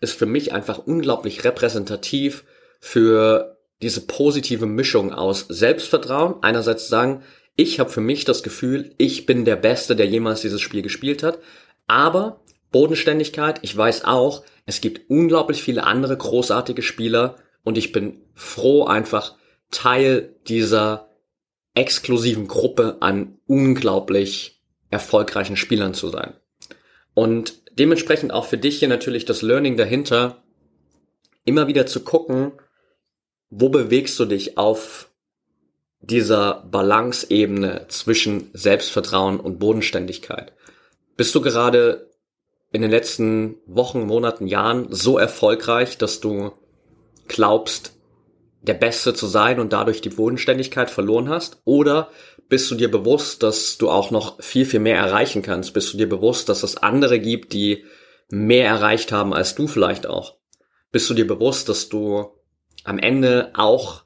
ist 0.01 0.13
für 0.13 0.27
mich 0.27 0.53
einfach 0.53 0.77
unglaublich 0.77 1.43
repräsentativ 1.43 2.43
für 2.79 3.57
diese 3.81 4.01
positive 4.01 4.67
Mischung 4.67 5.13
aus 5.13 5.45
Selbstvertrauen, 5.49 6.35
einerseits 6.43 6.87
sagen, 6.87 7.23
ich 7.55 7.79
habe 7.79 7.89
für 7.89 8.01
mich 8.01 8.23
das 8.23 8.43
Gefühl, 8.43 8.93
ich 8.97 9.25
bin 9.25 9.45
der 9.45 9.55
Beste, 9.55 9.95
der 9.95 10.05
jemals 10.05 10.41
dieses 10.41 10.61
Spiel 10.61 10.81
gespielt 10.83 11.23
hat. 11.23 11.39
Aber 11.87 12.39
Bodenständigkeit, 12.71 13.59
ich 13.63 13.75
weiß 13.75 14.05
auch, 14.05 14.43
es 14.65 14.81
gibt 14.81 15.09
unglaublich 15.09 15.63
viele 15.63 15.83
andere 15.83 16.15
großartige 16.15 16.81
Spieler 16.81 17.37
und 17.63 17.77
ich 17.77 17.91
bin 17.91 18.21
froh 18.35 18.85
einfach 18.85 19.35
Teil 19.71 20.35
dieser 20.47 21.09
exklusiven 21.73 22.47
Gruppe 22.47 22.97
an 22.99 23.37
unglaublich 23.47 24.61
erfolgreichen 24.89 25.55
Spielern 25.55 25.93
zu 25.93 26.09
sein. 26.09 26.33
Und 27.13 27.61
dementsprechend 27.77 28.31
auch 28.31 28.45
für 28.45 28.57
dich 28.57 28.79
hier 28.79 28.87
natürlich 28.87 29.25
das 29.25 29.41
Learning 29.41 29.77
dahinter, 29.77 30.43
immer 31.45 31.67
wieder 31.67 31.85
zu 31.85 32.03
gucken, 32.03 32.51
wo 33.49 33.69
bewegst 33.69 34.19
du 34.19 34.25
dich 34.25 34.57
auf 34.57 35.09
dieser 36.01 36.63
Balance-Ebene 36.69 37.85
zwischen 37.89 38.49
Selbstvertrauen 38.53 39.39
und 39.39 39.59
Bodenständigkeit? 39.59 40.53
Bist 41.17 41.33
du 41.35 41.41
gerade 41.41 42.08
in 42.71 42.81
den 42.81 42.91
letzten 42.91 43.57
Wochen, 43.65 44.05
Monaten, 44.05 44.47
Jahren 44.47 44.87
so 44.89 45.17
erfolgreich, 45.17 45.97
dass 45.97 46.19
du 46.19 46.51
glaubst, 47.27 47.93
der 48.61 48.73
Beste 48.73 49.13
zu 49.13 49.27
sein 49.27 49.59
und 49.59 49.73
dadurch 49.73 50.01
die 50.01 50.09
Bodenständigkeit 50.09 50.89
verloren 50.89 51.29
hast? 51.29 51.61
Oder 51.63 52.09
bist 52.49 52.69
du 52.69 52.75
dir 52.75 52.91
bewusst, 52.91 53.43
dass 53.43 53.77
du 53.77 53.89
auch 53.89 54.11
noch 54.11 54.41
viel, 54.41 54.65
viel 54.65 54.79
mehr 54.79 54.97
erreichen 54.97 55.41
kannst? 55.41 55.73
Bist 55.73 55.93
du 55.93 55.97
dir 55.97 56.09
bewusst, 56.09 56.49
dass 56.49 56.63
es 56.63 56.77
andere 56.77 57.19
gibt, 57.19 57.53
die 57.53 57.85
mehr 58.29 58.67
erreicht 58.67 59.11
haben 59.11 59.33
als 59.33 59.55
du 59.55 59.67
vielleicht 59.67 60.07
auch? 60.07 60.35
Bist 60.91 61.09
du 61.09 61.13
dir 61.13 61.27
bewusst, 61.27 61.69
dass 61.69 61.89
du 61.89 62.31
am 62.83 62.99
Ende 62.99 63.51
auch 63.53 64.03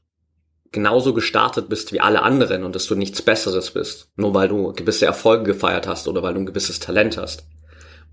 genauso 0.71 1.13
gestartet 1.13 1.69
bist 1.69 1.93
wie 1.93 2.01
alle 2.01 2.23
anderen 2.23 2.63
und 2.63 2.75
dass 2.75 2.87
du 2.87 2.95
nichts 2.95 3.21
Besseres 3.21 3.71
bist, 3.71 4.09
nur 4.15 4.33
weil 4.33 4.47
du 4.47 4.73
gewisse 4.73 5.05
Erfolge 5.05 5.43
gefeiert 5.43 5.87
hast 5.87 6.07
oder 6.07 6.23
weil 6.23 6.33
du 6.33 6.41
ein 6.41 6.45
gewisses 6.45 6.79
Talent 6.79 7.17
hast? 7.17 7.45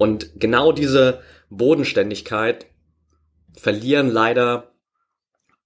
Und 0.00 0.40
genau 0.40 0.72
diese 0.72 1.20
Bodenständigkeit 1.50 2.64
verlieren 3.52 4.10
leider 4.10 4.72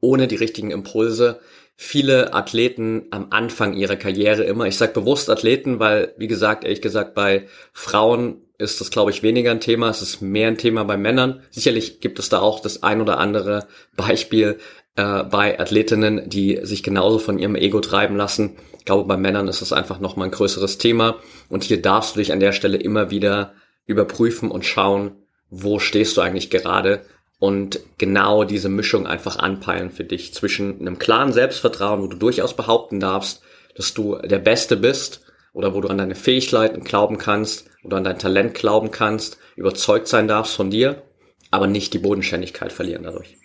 ohne 0.00 0.26
die 0.26 0.34
richtigen 0.34 0.72
Impulse 0.72 1.38
viele 1.76 2.34
Athleten 2.34 3.06
am 3.12 3.28
Anfang 3.30 3.74
ihrer 3.74 3.94
Karriere 3.94 4.42
immer. 4.42 4.66
Ich 4.66 4.76
sage 4.76 4.92
bewusst 4.92 5.30
Athleten, 5.30 5.78
weil, 5.78 6.14
wie 6.16 6.26
gesagt, 6.26 6.64
ehrlich 6.64 6.82
gesagt, 6.82 7.14
bei 7.14 7.46
Frauen 7.72 8.42
ist 8.58 8.80
das, 8.80 8.90
glaube 8.90 9.12
ich, 9.12 9.22
weniger 9.22 9.52
ein 9.52 9.60
Thema. 9.60 9.88
Es 9.88 10.02
ist 10.02 10.20
mehr 10.20 10.48
ein 10.48 10.58
Thema 10.58 10.82
bei 10.82 10.96
Männern. 10.96 11.44
Sicherlich 11.52 12.00
gibt 12.00 12.18
es 12.18 12.28
da 12.28 12.40
auch 12.40 12.58
das 12.58 12.82
ein 12.82 13.00
oder 13.00 13.18
andere 13.18 13.68
Beispiel 13.96 14.58
äh, 14.96 15.22
bei 15.22 15.60
Athletinnen, 15.60 16.28
die 16.28 16.58
sich 16.64 16.82
genauso 16.82 17.20
von 17.20 17.38
ihrem 17.38 17.54
Ego 17.54 17.78
treiben 17.78 18.16
lassen. 18.16 18.56
Ich 18.80 18.84
glaube, 18.84 19.06
bei 19.06 19.16
Männern 19.16 19.46
ist 19.46 19.62
es 19.62 19.72
einfach 19.72 20.00
nochmal 20.00 20.26
ein 20.26 20.32
größeres 20.32 20.78
Thema. 20.78 21.20
Und 21.48 21.62
hier 21.62 21.80
darfst 21.80 22.16
du 22.16 22.18
dich 22.18 22.32
an 22.32 22.40
der 22.40 22.50
Stelle 22.50 22.78
immer 22.78 23.12
wieder 23.12 23.54
überprüfen 23.86 24.50
und 24.50 24.64
schauen, 24.64 25.12
wo 25.50 25.78
stehst 25.78 26.16
du 26.16 26.20
eigentlich 26.20 26.50
gerade 26.50 27.04
und 27.38 27.80
genau 27.98 28.44
diese 28.44 28.68
Mischung 28.68 29.06
einfach 29.06 29.36
anpeilen 29.36 29.90
für 29.90 30.04
dich 30.04 30.32
zwischen 30.34 30.80
einem 30.80 30.98
klaren 30.98 31.32
Selbstvertrauen, 31.32 32.02
wo 32.02 32.06
du 32.06 32.16
durchaus 32.16 32.54
behaupten 32.56 33.00
darfst, 33.00 33.42
dass 33.76 33.94
du 33.94 34.16
der 34.16 34.38
Beste 34.38 34.76
bist 34.76 35.20
oder 35.52 35.74
wo 35.74 35.80
du 35.80 35.88
an 35.88 35.98
deine 35.98 36.14
Fähigkeiten 36.14 36.84
glauben 36.84 37.18
kannst 37.18 37.68
oder 37.82 37.98
an 37.98 38.04
dein 38.04 38.18
Talent 38.18 38.54
glauben 38.54 38.90
kannst, 38.90 39.38
überzeugt 39.56 40.08
sein 40.08 40.28
darfst 40.28 40.54
von 40.54 40.70
dir, 40.70 41.02
aber 41.50 41.66
nicht 41.66 41.92
die 41.92 41.98
Bodenständigkeit 41.98 42.72
verlieren 42.72 43.04
dadurch. 43.04 43.36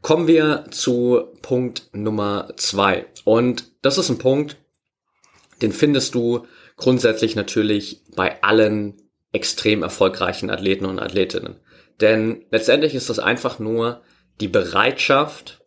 Kommen 0.00 0.28
wir 0.28 0.66
zu 0.70 1.28
Punkt 1.42 1.90
Nummer 1.92 2.52
zwei. 2.56 3.06
Und 3.24 3.72
das 3.82 3.98
ist 3.98 4.08
ein 4.08 4.18
Punkt, 4.18 4.56
den 5.60 5.72
findest 5.72 6.14
du 6.14 6.46
grundsätzlich 6.76 7.34
natürlich 7.34 8.04
bei 8.14 8.42
allen 8.42 9.07
extrem 9.32 9.82
erfolgreichen 9.82 10.50
Athleten 10.50 10.86
und 10.86 10.98
Athletinnen. 10.98 11.56
Denn 12.00 12.44
letztendlich 12.50 12.94
ist 12.94 13.10
das 13.10 13.18
einfach 13.18 13.58
nur 13.58 14.02
die 14.40 14.48
Bereitschaft, 14.48 15.60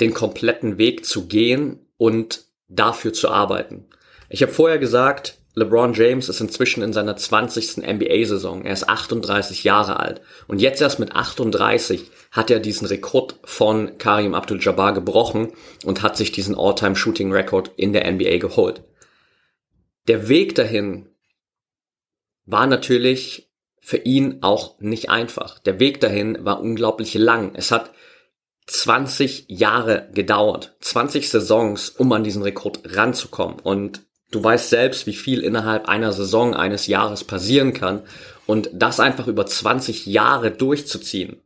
den 0.00 0.14
kompletten 0.14 0.78
Weg 0.78 1.04
zu 1.04 1.26
gehen 1.26 1.86
und 1.96 2.44
dafür 2.68 3.12
zu 3.12 3.28
arbeiten. 3.28 3.86
Ich 4.28 4.42
habe 4.42 4.52
vorher 4.52 4.78
gesagt, 4.78 5.38
LeBron 5.54 5.92
James 5.92 6.28
ist 6.28 6.40
inzwischen 6.40 6.82
in 6.82 6.92
seiner 6.92 7.16
20. 7.16 7.78
NBA-Saison. 7.78 8.64
Er 8.64 8.72
ist 8.72 8.88
38 8.88 9.64
Jahre 9.64 9.98
alt. 9.98 10.20
Und 10.46 10.60
jetzt 10.60 10.80
erst 10.80 11.00
mit 11.00 11.16
38 11.16 12.10
hat 12.30 12.50
er 12.50 12.60
diesen 12.60 12.86
Rekord 12.86 13.36
von 13.44 13.98
Karim 13.98 14.34
Abdul-Jabbar 14.34 14.94
gebrochen 14.94 15.52
und 15.84 16.02
hat 16.02 16.16
sich 16.16 16.30
diesen 16.30 16.54
All-Time-Shooting-Rekord 16.56 17.72
in 17.76 17.92
der 17.92 18.10
NBA 18.10 18.38
geholt. 18.38 18.84
Der 20.06 20.28
Weg 20.28 20.54
dahin 20.54 21.08
war 22.48 22.66
natürlich 22.66 23.50
für 23.80 23.98
ihn 23.98 24.38
auch 24.40 24.80
nicht 24.80 25.10
einfach. 25.10 25.58
Der 25.58 25.78
Weg 25.80 26.00
dahin 26.00 26.44
war 26.44 26.60
unglaublich 26.60 27.14
lang. 27.14 27.52
Es 27.54 27.70
hat 27.70 27.92
20 28.66 29.46
Jahre 29.48 30.08
gedauert, 30.12 30.74
20 30.80 31.28
Saisons, 31.28 31.90
um 31.90 32.10
an 32.12 32.24
diesen 32.24 32.42
Rekord 32.42 32.80
ranzukommen. 32.84 33.60
Und 33.60 34.02
du 34.30 34.42
weißt 34.42 34.70
selbst, 34.70 35.06
wie 35.06 35.14
viel 35.14 35.42
innerhalb 35.42 35.88
einer 35.88 36.12
Saison 36.12 36.54
eines 36.54 36.86
Jahres 36.86 37.24
passieren 37.24 37.74
kann. 37.74 38.02
Und 38.46 38.70
das 38.72 38.98
einfach 38.98 39.26
über 39.26 39.44
20 39.44 40.06
Jahre 40.06 40.50
durchzuziehen, 40.50 41.42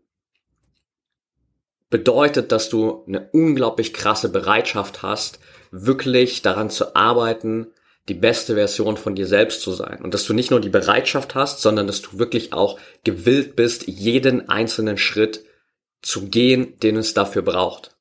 bedeutet, 1.90 2.52
dass 2.52 2.68
du 2.68 3.04
eine 3.08 3.28
unglaublich 3.32 3.92
krasse 3.92 4.28
Bereitschaft 4.28 5.02
hast, 5.02 5.40
wirklich 5.72 6.42
daran 6.42 6.70
zu 6.70 6.94
arbeiten, 6.94 7.68
die 8.08 8.14
beste 8.14 8.54
Version 8.54 8.96
von 8.96 9.14
dir 9.14 9.26
selbst 9.26 9.62
zu 9.62 9.72
sein. 9.72 10.00
Und 10.02 10.12
dass 10.14 10.24
du 10.24 10.34
nicht 10.34 10.50
nur 10.50 10.60
die 10.60 10.68
Bereitschaft 10.68 11.34
hast, 11.34 11.62
sondern 11.62 11.86
dass 11.86 12.02
du 12.02 12.18
wirklich 12.18 12.52
auch 12.52 12.78
gewillt 13.04 13.54
bist, 13.54 13.86
jeden 13.86 14.48
einzelnen 14.48 14.98
Schritt 14.98 15.44
zu 16.00 16.26
gehen, 16.26 16.78
den 16.80 16.96
es 16.96 17.14
dafür 17.14 17.42
braucht. 17.42 17.96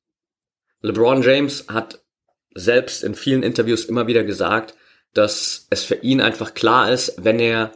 LeBron 0.80 1.22
James 1.22 1.66
hat 1.68 2.00
selbst 2.54 3.04
in 3.04 3.14
vielen 3.14 3.44
Interviews 3.44 3.84
immer 3.84 4.08
wieder 4.08 4.24
gesagt, 4.24 4.74
dass 5.14 5.66
es 5.70 5.84
für 5.84 5.94
ihn 5.96 6.20
einfach 6.20 6.54
klar 6.54 6.90
ist, 6.90 7.14
wenn 7.22 7.38
er 7.38 7.72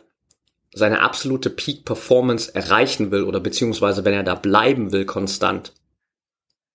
seine 0.74 1.00
absolute 1.00 1.48
Peak 1.48 1.84
Performance 1.84 2.54
erreichen 2.54 3.10
will 3.10 3.22
oder 3.22 3.40
beziehungsweise 3.40 4.04
wenn 4.04 4.12
er 4.12 4.24
da 4.24 4.34
bleiben 4.34 4.92
will 4.92 5.06
konstant, 5.06 5.72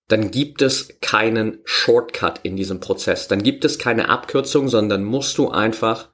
dann 0.08 0.30
gibt 0.30 0.62
es 0.62 1.00
keinen 1.00 1.60
Shortcut 1.64 2.40
in 2.42 2.56
diesem 2.56 2.80
Prozess. 2.80 3.28
Dann 3.28 3.42
gibt 3.42 3.64
es 3.64 3.78
keine 3.78 4.08
Abkürzung, 4.08 4.68
sondern 4.68 5.04
musst 5.04 5.38
du 5.38 5.50
einfach 5.50 6.10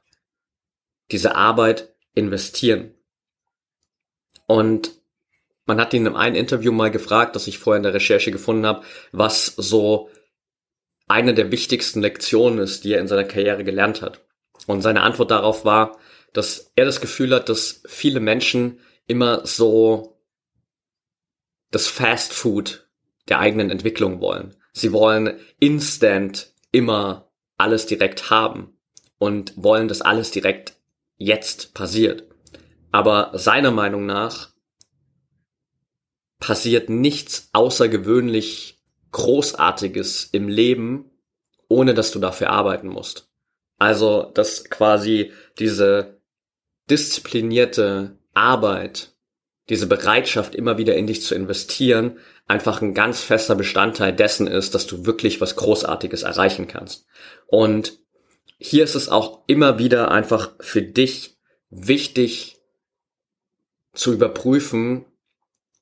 diese 1.11 1.35
Arbeit 1.35 1.95
investieren. 2.14 2.95
Und 4.47 4.92
man 5.66 5.80
hat 5.80 5.92
ihn 5.95 6.07
in 6.07 6.16
einem 6.16 6.37
Interview 6.37 6.73
mal 6.73 6.90
gefragt, 6.90 7.37
das 7.37 7.47
ich 7.47 7.59
vorher 7.59 7.78
in 7.78 7.83
der 7.83 7.95
Recherche 7.95 8.30
gefunden 8.30 8.66
habe, 8.66 8.85
was 9.12 9.47
so 9.47 10.11
eine 11.07 11.35
der 11.35 11.50
wichtigsten 11.50 12.00
Lektionen 12.00 12.59
ist, 12.59 12.85
die 12.85 12.92
er 12.92 13.00
in 13.00 13.09
seiner 13.09 13.25
Karriere 13.25 13.64
gelernt 13.64 14.02
hat. 14.02 14.25
Und 14.66 14.83
seine 14.83 15.02
Antwort 15.02 15.30
darauf 15.30 15.64
war, 15.64 15.99
dass 16.33 16.73
er 16.76 16.85
das 16.85 17.00
Gefühl 17.00 17.35
hat, 17.35 17.49
dass 17.49 17.83
viele 17.87 18.21
Menschen 18.21 18.80
immer 19.07 19.47
so 19.47 20.18
das 21.71 21.87
Fast 21.87 22.33
Food 22.33 22.88
der 23.28 23.38
eigenen 23.38 23.70
Entwicklung 23.70 24.20
wollen. 24.20 24.56
Sie 24.73 24.92
wollen 24.92 25.38
instant 25.58 26.52
immer 26.73 27.30
alles 27.56 27.87
direkt 27.87 28.30
haben 28.30 28.78
und 29.18 29.52
wollen, 29.56 29.88
dass 29.88 30.00
alles 30.00 30.30
direkt 30.30 30.75
jetzt 31.16 31.75
passiert. 31.75 32.25
Aber 32.92 33.32
seiner 33.35 33.70
Meinung 33.70 34.06
nach 34.06 34.50
passiert 36.38 36.88
nichts 36.88 37.50
außergewöhnlich 37.52 38.80
Großartiges 39.11 40.25
im 40.32 40.49
Leben, 40.49 41.11
ohne 41.68 41.94
dass 41.94 42.12
du 42.12 42.18
dafür 42.18 42.50
arbeiten 42.50 42.88
musst. 42.88 43.30
Also, 43.78 44.30
dass 44.35 44.64
quasi 44.64 45.32
diese 45.58 46.20
disziplinierte 46.90 48.18
Arbeit, 48.35 49.14
diese 49.69 49.87
Bereitschaft, 49.87 50.55
immer 50.55 50.79
wieder 50.79 50.97
in 50.97 51.07
dich 51.07 51.23
zu 51.23 51.35
investieren, 51.35 52.19
einfach 52.47 52.81
ein 52.81 52.95
ganz 52.95 53.21
fester 53.21 53.55
Bestandteil 53.55 54.13
dessen 54.15 54.47
ist, 54.47 54.75
dass 54.75 54.87
du 54.87 55.05
wirklich 55.05 55.41
was 55.41 55.57
Großartiges 55.57 56.23
erreichen 56.23 56.67
kannst. 56.69 57.07
Und 57.47 57.99
hier 58.59 58.85
ist 58.85 58.95
es 58.95 59.09
auch 59.09 59.45
immer 59.47 59.79
wieder 59.79 60.11
einfach 60.11 60.55
für 60.61 60.83
dich 60.83 61.37
wichtig 61.71 62.57
zu 63.93 64.13
überprüfen, 64.13 65.05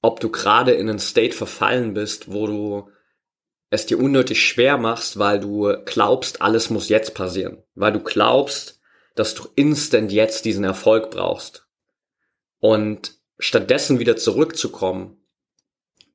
ob 0.02 0.20
du 0.20 0.30
gerade 0.30 0.72
in 0.72 0.88
einen 0.88 0.98
State 0.98 1.34
verfallen 1.34 1.94
bist, 1.94 2.32
wo 2.32 2.46
du 2.46 2.90
es 3.70 3.86
dir 3.86 3.98
unnötig 3.98 4.46
schwer 4.46 4.78
machst, 4.78 5.18
weil 5.18 5.40
du 5.40 5.74
glaubst, 5.84 6.42
alles 6.42 6.70
muss 6.70 6.88
jetzt 6.88 7.14
passieren. 7.14 7.62
Weil 7.74 7.92
du 7.92 8.00
glaubst, 8.00 8.80
dass 9.14 9.34
du 9.34 9.48
instant 9.54 10.12
jetzt 10.12 10.44
diesen 10.44 10.64
Erfolg 10.64 11.10
brauchst. 11.10 11.66
Und 12.58 13.14
stattdessen 13.38 13.98
wieder 13.98 14.16
zurückzukommen 14.16 15.18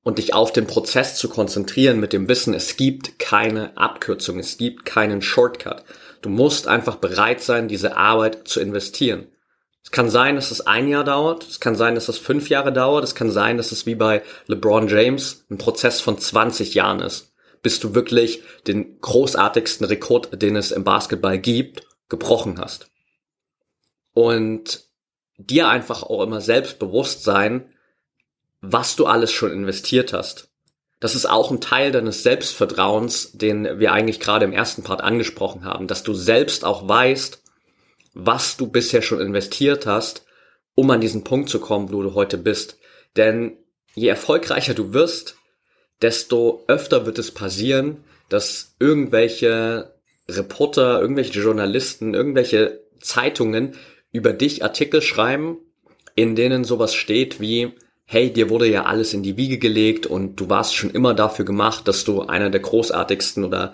und 0.04 0.18
dich 0.18 0.34
auf 0.34 0.52
den 0.52 0.68
Prozess 0.68 1.16
zu 1.16 1.30
konzentrieren 1.30 2.00
mit 2.00 2.14
dem 2.14 2.28
Wissen, 2.28 2.54
es 2.54 2.78
gibt 2.78 3.20
keine 3.20 3.78
Abkürzung, 3.78 4.40
es 4.40 4.58
gibt 4.58 4.86
keinen 4.86 5.22
Shortcut. 5.22 5.84
Du 6.22 6.30
musst 6.30 6.68
einfach 6.68 6.96
bereit 6.96 7.42
sein, 7.42 7.68
diese 7.68 7.98
Arbeit 7.98 8.48
zu 8.48 8.60
investieren. 8.60 9.28
Es 9.84 9.92
kann 9.92 10.10
sein, 10.10 10.36
dass 10.36 10.52
es 10.52 10.62
ein 10.62 10.88
Jahr 10.88 11.04
dauert, 11.04 11.48
es 11.48 11.60
kann 11.60 11.76
sein, 11.76 11.96
dass 11.96 12.08
es 12.08 12.18
fünf 12.18 12.50
Jahre 12.50 12.72
dauert, 12.72 13.04
es 13.04 13.16
kann 13.16 13.32
sein, 13.32 13.58
dass 13.58 13.72
es 13.72 13.86
wie 13.86 13.96
bei 13.96 14.22
LeBron 14.48 14.88
James 14.88 15.46
ein 15.50 15.58
Prozess 15.58 16.02
von 16.02 16.20
20 16.20 16.76
Jahren 16.76 17.00
ist, 17.00 17.34
bis 17.64 17.80
du 17.80 17.96
wirklich 17.96 18.44
den 18.68 19.00
großartigsten 19.02 19.86
Rekord, 19.88 20.42
den 20.42 20.56
es 20.56 20.72
im 20.72 20.84
Basketball 20.84 21.40
gibt, 21.40 21.88
gebrochen 22.10 22.60
hast. 22.60 22.92
Und 24.14 24.91
dir 25.48 25.68
einfach 25.68 26.04
auch 26.04 26.22
immer 26.22 26.42
selbst 26.42 26.80
bewusst 26.80 27.24
sein, 27.24 27.70
was 28.62 28.96
du 28.96 29.06
alles 29.06 29.32
schon 29.32 29.52
investiert 29.52 30.14
hast. 30.14 30.50
Das 31.00 31.16
ist 31.16 31.26
auch 31.26 31.50
ein 31.50 31.62
Teil 31.62 31.92
deines 31.92 32.22
Selbstvertrauens, 32.22 33.32
den 33.34 33.80
wir 33.80 33.92
eigentlich 33.92 34.20
gerade 34.20 34.46
im 34.46 34.54
ersten 34.54 34.84
Part 34.84 35.02
angesprochen 35.02 35.66
haben, 35.66 35.88
dass 35.88 36.04
du 36.04 36.14
selbst 36.14 36.64
auch 36.64 36.88
weißt, 36.88 37.42
was 38.14 38.58
du 38.58 38.68
bisher 38.68 39.02
schon 39.02 39.20
investiert 39.20 39.88
hast, 39.88 40.26
um 40.76 40.92
an 40.92 41.02
diesen 41.02 41.24
Punkt 41.24 41.50
zu 41.50 41.60
kommen, 41.60 41.92
wo 41.92 42.04
du 42.04 42.14
heute 42.14 42.38
bist. 42.38 42.78
Denn 43.18 43.58
je 43.96 44.10
erfolgreicher 44.10 44.76
du 44.76 44.94
wirst, 44.94 45.38
desto 46.02 46.64
öfter 46.68 47.06
wird 47.06 47.18
es 47.18 47.32
passieren, 47.32 48.04
dass 48.30 48.76
irgendwelche 48.80 49.96
Reporter, 50.30 51.02
irgendwelche 51.02 51.40
Journalisten, 51.40 52.14
irgendwelche 52.14 52.82
Zeitungen 53.00 53.76
über 54.12 54.34
dich 54.34 54.64
Artikel 54.64 55.02
schreiben, 55.02 55.58
in 56.16 56.36
denen 56.36 56.64
sowas 56.64 56.94
steht 56.94 57.40
wie, 57.40 57.74
hey, 58.06 58.32
dir 58.32 58.50
wurde 58.50 58.68
ja 58.68 58.84
alles 58.84 59.14
in 59.14 59.24
die 59.24 59.38
Wiege 59.38 59.58
gelegt 59.58 60.06
und 60.06 60.36
du 60.36 60.50
warst 60.50 60.76
schon 60.76 60.92
immer 60.92 61.14
dafür 61.14 61.46
gemacht, 61.46 61.88
dass 61.88 62.04
du 62.04 62.24
einer 62.24 62.50
der 62.50 62.60
großartigsten 62.60 63.46
oder 63.46 63.74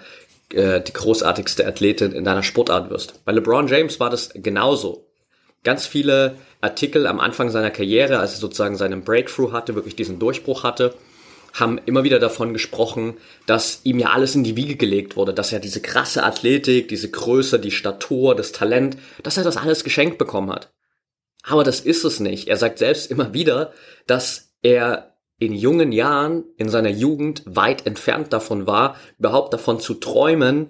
äh, 0.53 0.79
die 0.81 0.93
großartigste 0.93 1.65
Athletin 1.65 2.11
in 2.11 2.23
deiner 2.23 2.43
Sportart 2.43 2.89
wirst. 2.89 3.25
Bei 3.25 3.31
LeBron 3.31 3.67
James 3.67 3.99
war 3.99 4.09
das 4.09 4.29
genauso. 4.33 5.07
Ganz 5.63 5.87
viele 5.87 6.35
Artikel 6.61 7.07
am 7.07 7.19
Anfang 7.19 7.49
seiner 7.49 7.71
Karriere, 7.71 8.19
als 8.19 8.33
er 8.33 8.39
sozusagen 8.39 8.77
seinen 8.77 9.03
Breakthrough 9.03 9.51
hatte, 9.51 9.75
wirklich 9.75 9.95
diesen 9.95 10.19
Durchbruch 10.19 10.63
hatte, 10.63 10.93
haben 11.59 11.79
immer 11.85 12.03
wieder 12.03 12.19
davon 12.19 12.53
gesprochen, 12.53 13.17
dass 13.45 13.81
ihm 13.83 13.99
ja 13.99 14.09
alles 14.09 14.35
in 14.35 14.43
die 14.43 14.55
Wiege 14.55 14.75
gelegt 14.75 15.15
wurde, 15.15 15.33
dass 15.33 15.51
er 15.51 15.59
diese 15.59 15.81
krasse 15.81 16.23
Athletik, 16.23 16.87
diese 16.87 17.09
Größe, 17.09 17.59
die 17.59 17.71
Statur, 17.71 18.35
das 18.35 18.51
Talent, 18.51 18.97
dass 19.23 19.37
er 19.37 19.43
das 19.43 19.57
alles 19.57 19.83
geschenkt 19.83 20.17
bekommen 20.17 20.51
hat. 20.51 20.71
Aber 21.43 21.63
das 21.63 21.79
ist 21.79 22.03
es 22.03 22.19
nicht. 22.19 22.47
Er 22.47 22.57
sagt 22.57 22.77
selbst 22.77 23.09
immer 23.09 23.33
wieder, 23.33 23.73
dass 24.05 24.53
er 24.61 25.17
in 25.39 25.53
jungen 25.53 25.91
Jahren, 25.91 26.43
in 26.57 26.69
seiner 26.69 26.89
Jugend 26.89 27.43
weit 27.45 27.85
entfernt 27.85 28.33
davon 28.33 28.67
war, 28.67 28.95
überhaupt 29.17 29.53
davon 29.53 29.79
zu 29.79 29.95
träumen, 29.95 30.69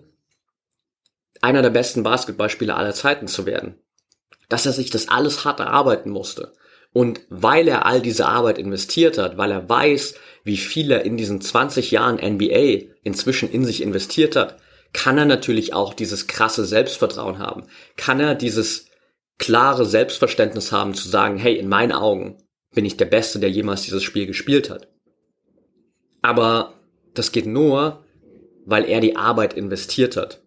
einer 1.42 1.62
der 1.62 1.70
besten 1.70 2.04
Basketballspieler 2.04 2.78
aller 2.78 2.94
Zeiten 2.94 3.28
zu 3.28 3.46
werden. 3.46 3.76
Dass 4.50 4.66
er 4.66 4.74
sich 4.74 4.90
das 4.90 5.10
alles 5.10 5.46
hart 5.46 5.60
erarbeiten 5.60 6.10
musste. 6.10 6.54
Und 6.94 7.22
weil 7.30 7.68
er 7.68 7.86
all 7.86 8.02
diese 8.02 8.28
Arbeit 8.28 8.58
investiert 8.58 9.18
hat, 9.18 9.38
weil 9.38 9.52
er 9.52 9.68
weiß, 9.70 10.16
wie 10.44 10.58
viel 10.58 10.92
er 10.92 11.04
in 11.04 11.18
diesen 11.18 11.42
20 11.42 11.92
Jahren 11.92 12.16
NBA 12.16 12.88
inzwischen 13.04 13.52
in 13.52 13.66
sich 13.66 13.82
investiert 13.82 14.36
hat, 14.36 14.58
kann 14.94 15.18
er 15.18 15.26
natürlich 15.26 15.74
auch 15.74 15.94
dieses 15.94 16.28
krasse 16.28 16.66
Selbstvertrauen 16.66 17.40
haben. 17.40 17.66
Kann 17.98 18.20
er 18.20 18.36
dieses 18.36 18.88
klare 19.38 19.86
Selbstverständnis 19.86 20.72
haben 20.72 20.94
zu 20.94 21.08
sagen, 21.08 21.38
hey, 21.38 21.56
in 21.58 21.70
meinen 21.70 21.92
Augen 21.92 22.38
bin 22.74 22.86
ich 22.86 22.98
der 22.98 23.06
Beste, 23.06 23.40
der 23.40 23.52
jemals 23.52 23.84
dieses 23.84 24.04
Spiel 24.04 24.26
gespielt 24.26 24.70
hat. 24.70 24.88
Aber 26.22 26.74
das 27.14 27.32
geht 27.32 27.46
nur, 27.46 28.04
weil 28.66 28.86
er 28.86 29.02
die 29.02 29.16
Arbeit 29.16 29.54
investiert 29.54 30.18
hat. 30.18 30.42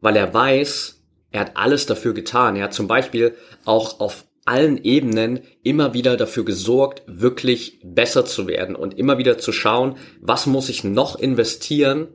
Weil 0.00 0.16
er 0.16 0.32
weiß, 0.32 1.02
er 1.30 1.40
hat 1.40 1.56
alles 1.56 1.86
dafür 1.86 2.14
getan. 2.14 2.56
Er 2.56 2.64
hat 2.64 2.74
zum 2.74 2.88
Beispiel 2.88 3.36
auch 3.64 4.00
auf 4.00 4.24
allen 4.44 4.82
Ebenen 4.82 5.40
immer 5.62 5.94
wieder 5.94 6.16
dafür 6.16 6.44
gesorgt, 6.44 7.02
wirklich 7.06 7.78
besser 7.82 8.26
zu 8.26 8.46
werden 8.46 8.76
und 8.76 8.98
immer 8.98 9.18
wieder 9.18 9.38
zu 9.38 9.52
schauen, 9.52 9.96
was 10.20 10.46
muss 10.46 10.68
ich 10.68 10.84
noch 10.84 11.18
investieren, 11.18 12.08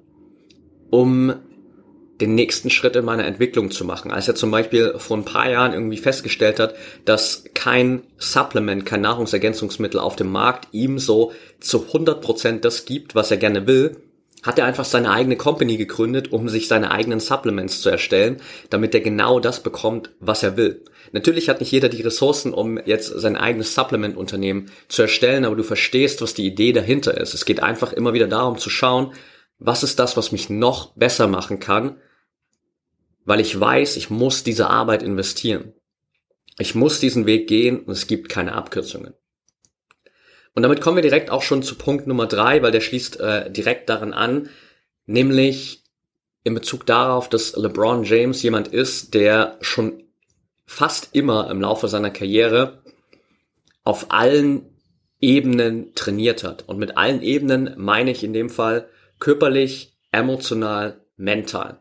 um 0.89 1.33
den 2.21 2.35
nächsten 2.35 2.69
Schritt 2.69 2.95
in 2.95 3.05
meiner 3.05 3.25
Entwicklung 3.25 3.71
zu 3.71 3.85
machen. 3.85 4.11
Als 4.11 4.27
er 4.27 4.35
zum 4.35 4.51
Beispiel 4.51 4.95
vor 4.97 5.17
ein 5.17 5.25
paar 5.25 5.49
Jahren 5.49 5.73
irgendwie 5.73 5.97
festgestellt 5.97 6.59
hat, 6.59 6.75
dass 7.05 7.45
kein 7.53 8.03
Supplement, 8.17 8.85
kein 8.85 9.01
Nahrungsergänzungsmittel 9.01 9.99
auf 9.99 10.15
dem 10.15 10.31
Markt 10.31 10.67
ihm 10.73 10.99
so 10.99 11.31
zu 11.59 11.85
100 11.87 12.21
Prozent 12.21 12.65
das 12.65 12.85
gibt, 12.85 13.15
was 13.15 13.31
er 13.31 13.37
gerne 13.37 13.67
will, 13.67 13.95
hat 14.43 14.57
er 14.57 14.65
einfach 14.65 14.85
seine 14.85 15.11
eigene 15.11 15.35
Company 15.35 15.77
gegründet, 15.77 16.31
um 16.31 16.47
sich 16.47 16.67
seine 16.67 16.91
eigenen 16.91 17.19
Supplements 17.19 17.81
zu 17.81 17.89
erstellen, 17.89 18.41
damit 18.69 18.93
er 18.93 19.01
genau 19.01 19.39
das 19.39 19.61
bekommt, 19.61 20.11
was 20.19 20.43
er 20.43 20.55
will. 20.55 20.83
Natürlich 21.11 21.49
hat 21.49 21.59
nicht 21.59 21.71
jeder 21.71 21.89
die 21.89 22.01
Ressourcen, 22.01 22.53
um 22.53 22.79
jetzt 22.85 23.07
sein 23.07 23.35
eigenes 23.35 23.75
Supplement-Unternehmen 23.75 24.71
zu 24.87 25.01
erstellen, 25.01 25.43
aber 25.45 25.55
du 25.55 25.63
verstehst, 25.63 26.21
was 26.21 26.33
die 26.33 26.45
Idee 26.45 26.71
dahinter 26.71 27.19
ist. 27.19 27.33
Es 27.33 27.45
geht 27.45 27.61
einfach 27.61 27.91
immer 27.91 28.13
wieder 28.13 28.27
darum 28.27 28.57
zu 28.57 28.69
schauen, 28.69 29.13
was 29.57 29.83
ist 29.83 29.99
das, 29.99 30.15
was 30.15 30.31
mich 30.31 30.49
noch 30.49 30.95
besser 30.95 31.27
machen 31.27 31.59
kann, 31.59 31.97
weil 33.25 33.41
ich 33.41 33.59
weiß, 33.59 33.97
ich 33.97 34.09
muss 34.09 34.43
diese 34.43 34.69
Arbeit 34.69 35.03
investieren. 35.03 35.73
Ich 36.57 36.75
muss 36.75 36.99
diesen 36.99 37.25
Weg 37.25 37.47
gehen 37.47 37.81
und 37.81 37.91
es 37.91 38.07
gibt 38.07 38.29
keine 38.29 38.53
Abkürzungen. 38.53 39.13
Und 40.53 40.63
damit 40.63 40.81
kommen 40.81 40.97
wir 40.97 41.01
direkt 41.01 41.29
auch 41.29 41.43
schon 41.43 41.63
zu 41.63 41.75
Punkt 41.75 42.07
Nummer 42.07 42.25
drei, 42.25 42.61
weil 42.61 42.71
der 42.71 42.81
schließt 42.81 43.19
äh, 43.19 43.51
direkt 43.51 43.89
daran 43.89 44.13
an, 44.13 44.49
nämlich 45.05 45.83
in 46.43 46.53
Bezug 46.53 46.85
darauf, 46.85 47.29
dass 47.29 47.55
LeBron 47.55 48.03
James 48.03 48.41
jemand 48.41 48.69
ist, 48.69 49.13
der 49.13 49.57
schon 49.61 50.03
fast 50.65 51.09
immer 51.13 51.49
im 51.49 51.61
Laufe 51.61 51.87
seiner 51.87 52.11
Karriere 52.11 52.81
auf 53.83 54.07
allen 54.09 54.65
Ebenen 55.19 55.93
trainiert 55.95 56.43
hat. 56.43 56.67
Und 56.67 56.77
mit 56.77 56.97
allen 56.97 57.21
Ebenen 57.21 57.73
meine 57.77 58.11
ich 58.11 58.23
in 58.23 58.33
dem 58.33 58.49
Fall 58.49 58.87
körperlich, 59.19 59.97
emotional, 60.11 61.01
mental. 61.17 61.79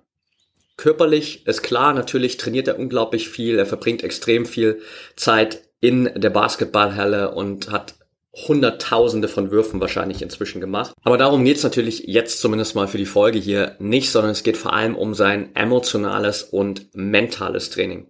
Körperlich 0.76 1.46
ist 1.46 1.62
klar, 1.62 1.92
natürlich 1.92 2.36
trainiert 2.36 2.68
er 2.68 2.78
unglaublich 2.78 3.28
viel, 3.28 3.58
er 3.58 3.66
verbringt 3.66 4.02
extrem 4.02 4.46
viel 4.46 4.80
Zeit 5.16 5.62
in 5.80 6.10
der 6.14 6.30
Basketballhalle 6.30 7.34
und 7.34 7.70
hat 7.70 7.94
Hunderttausende 8.34 9.26
von 9.26 9.50
Würfen 9.50 9.80
wahrscheinlich 9.80 10.22
inzwischen 10.22 10.60
gemacht. 10.60 10.94
Aber 11.02 11.18
darum 11.18 11.44
geht's 11.44 11.62
natürlich 11.62 12.04
jetzt 12.06 12.40
zumindest 12.40 12.74
mal 12.74 12.86
für 12.86 12.98
die 12.98 13.06
Folge 13.06 13.38
hier 13.38 13.76
nicht, 13.78 14.10
sondern 14.10 14.32
es 14.32 14.42
geht 14.42 14.56
vor 14.56 14.72
allem 14.72 14.96
um 14.96 15.14
sein 15.14 15.54
emotionales 15.56 16.42
und 16.42 16.94
mentales 16.94 17.70
Training. 17.70 18.06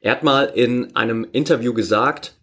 Er 0.00 0.12
hat 0.12 0.22
mal 0.22 0.44
in 0.44 0.96
einem 0.96 1.26
Interview 1.30 1.72
gesagt, 1.72 2.36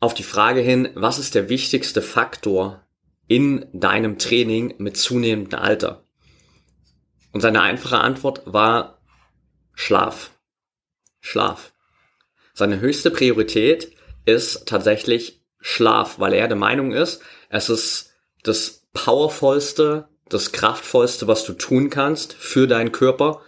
auf 0.00 0.14
die 0.14 0.22
Frage 0.22 0.60
hin, 0.60 0.88
was 0.94 1.18
ist 1.18 1.34
der 1.34 1.48
wichtigste 1.48 2.02
Faktor 2.02 2.86
in 3.26 3.66
deinem 3.72 4.18
Training 4.18 4.74
mit 4.78 4.96
zunehmendem 4.96 5.58
Alter? 5.58 6.04
Und 7.32 7.40
seine 7.40 7.62
einfache 7.62 7.98
Antwort 7.98 8.42
war 8.46 9.02
Schlaf. 9.74 10.30
Schlaf. 11.20 11.72
Seine 12.54 12.80
höchste 12.80 13.10
Priorität 13.10 13.92
ist 14.24 14.66
tatsächlich 14.66 15.44
Schlaf, 15.60 16.18
weil 16.18 16.34
er 16.34 16.48
der 16.48 16.56
Meinung 16.56 16.92
ist, 16.92 17.20
es 17.48 17.68
ist 17.68 18.12
das 18.42 18.86
powervollste, 18.92 20.08
das 20.28 20.52
kraftvollste, 20.52 21.26
was 21.26 21.44
du 21.44 21.52
tun 21.54 21.90
kannst 21.90 22.34
für 22.34 22.66
deinen 22.66 22.92
Körper 22.92 23.40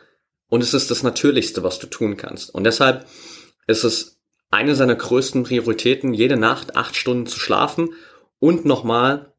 und 0.48 0.62
es 0.62 0.74
ist 0.74 0.90
das 0.90 1.02
Natürlichste, 1.02 1.62
was 1.62 1.78
du 1.78 1.86
tun 1.86 2.16
kannst. 2.16 2.54
Und 2.54 2.64
deshalb 2.64 3.06
ist 3.66 3.84
es 3.84 4.20
eine 4.50 4.74
seiner 4.74 4.96
größten 4.96 5.44
Prioritäten, 5.44 6.12
jede 6.12 6.36
Nacht 6.36 6.76
acht 6.76 6.96
Stunden 6.96 7.26
zu 7.26 7.38
schlafen 7.38 7.90
und 8.40 8.64
nochmal 8.64 9.32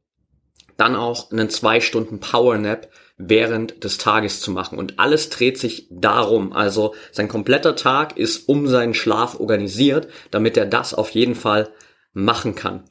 dann 0.78 0.96
auch 0.96 1.32
einen 1.32 1.50
zwei 1.50 1.82
Stunden 1.82 2.20
Power 2.20 2.58
Nap 2.58 2.90
während 3.18 3.84
des 3.84 3.98
Tages 3.98 4.42
zu 4.42 4.52
machen. 4.52 4.80
Und 4.80 5.00
alles 5.00 5.30
dreht 5.30 5.58
sich 5.58 5.88
darum. 5.92 6.54
Also 6.54 6.96
sein 7.12 7.28
kompletter 7.28 7.76
Tag 7.76 8.18
ist 8.18 8.50
um 8.50 8.68
seinen 8.68 8.94
Schlaf 8.94 9.40
organisiert, 9.40 10.08
damit 10.32 10.58
er 10.58 10.66
das 10.66 10.94
auf 10.94 11.12
jeden 11.12 11.36
Fall 11.36 11.70
machen 12.14 12.56
kann. 12.56 12.84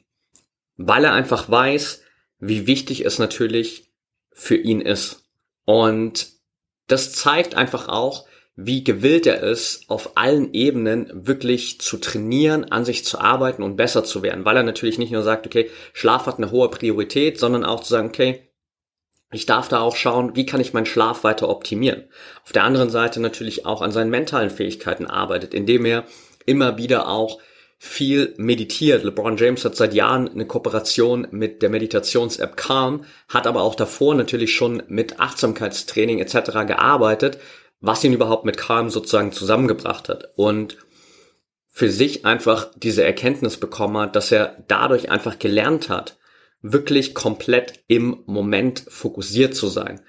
Weil 0.77 1.05
er 1.05 1.13
einfach 1.13 1.49
weiß, 1.49 2.01
wie 2.39 2.67
wichtig 2.67 3.05
es 3.05 3.19
natürlich 3.19 3.91
für 4.31 4.55
ihn 4.55 4.81
ist. 4.81 5.25
Und 5.65 6.29
das 6.87 7.13
zeigt 7.13 7.55
einfach 7.55 7.87
auch, 7.87 8.25
wie 8.55 8.83
gewillt 8.83 9.25
er 9.25 9.41
ist, 9.41 9.89
auf 9.89 10.17
allen 10.17 10.53
Ebenen 10.53 11.09
wirklich 11.13 11.79
zu 11.79 11.97
trainieren, 11.97 12.65
an 12.65 12.83
sich 12.85 13.05
zu 13.05 13.19
arbeiten 13.19 13.63
und 13.63 13.75
besser 13.75 14.03
zu 14.03 14.23
werden. 14.23 14.45
Weil 14.45 14.57
er 14.57 14.63
natürlich 14.63 14.97
nicht 14.97 15.11
nur 15.11 15.23
sagt, 15.23 15.45
okay, 15.45 15.69
Schlaf 15.93 16.25
hat 16.25 16.37
eine 16.37 16.51
hohe 16.51 16.69
Priorität, 16.69 17.39
sondern 17.39 17.63
auch 17.63 17.81
zu 17.81 17.89
sagen, 17.89 18.09
okay, 18.09 18.51
ich 19.31 19.45
darf 19.45 19.69
da 19.69 19.79
auch 19.79 19.95
schauen, 19.95 20.35
wie 20.35 20.45
kann 20.45 20.59
ich 20.59 20.73
meinen 20.73 20.85
Schlaf 20.85 21.23
weiter 21.23 21.47
optimieren. 21.47 22.03
Auf 22.43 22.51
der 22.51 22.65
anderen 22.65 22.89
Seite 22.89 23.21
natürlich 23.21 23.65
auch 23.65 23.81
an 23.81 23.91
seinen 23.91 24.09
mentalen 24.09 24.49
Fähigkeiten 24.49 25.07
arbeitet, 25.07 25.53
indem 25.53 25.85
er 25.85 26.03
immer 26.45 26.77
wieder 26.77 27.07
auch 27.07 27.39
viel 27.83 28.35
meditiert. 28.37 29.03
LeBron 29.03 29.37
James 29.37 29.65
hat 29.65 29.75
seit 29.75 29.95
Jahren 29.95 30.29
eine 30.29 30.45
Kooperation 30.45 31.27
mit 31.31 31.63
der 31.63 31.71
Meditations-App 31.71 32.55
Calm, 32.55 33.05
hat 33.27 33.47
aber 33.47 33.63
auch 33.63 33.73
davor 33.73 34.13
natürlich 34.13 34.53
schon 34.53 34.83
mit 34.87 35.19
Achtsamkeitstraining 35.19 36.19
etc. 36.19 36.51
gearbeitet, 36.67 37.39
was 37.79 38.03
ihn 38.03 38.13
überhaupt 38.13 38.45
mit 38.45 38.55
Calm 38.55 38.91
sozusagen 38.91 39.31
zusammengebracht 39.31 40.09
hat. 40.09 40.29
Und 40.35 40.77
für 41.69 41.89
sich 41.89 42.23
einfach 42.23 42.69
diese 42.75 43.03
Erkenntnis 43.03 43.57
bekommen 43.57 43.97
hat, 43.97 44.15
dass 44.15 44.31
er 44.31 44.63
dadurch 44.67 45.09
einfach 45.09 45.39
gelernt 45.39 45.89
hat, 45.89 46.19
wirklich 46.61 47.15
komplett 47.15 47.83
im 47.87 48.21
Moment 48.27 48.85
fokussiert 48.89 49.55
zu 49.55 49.65
sein. 49.65 50.01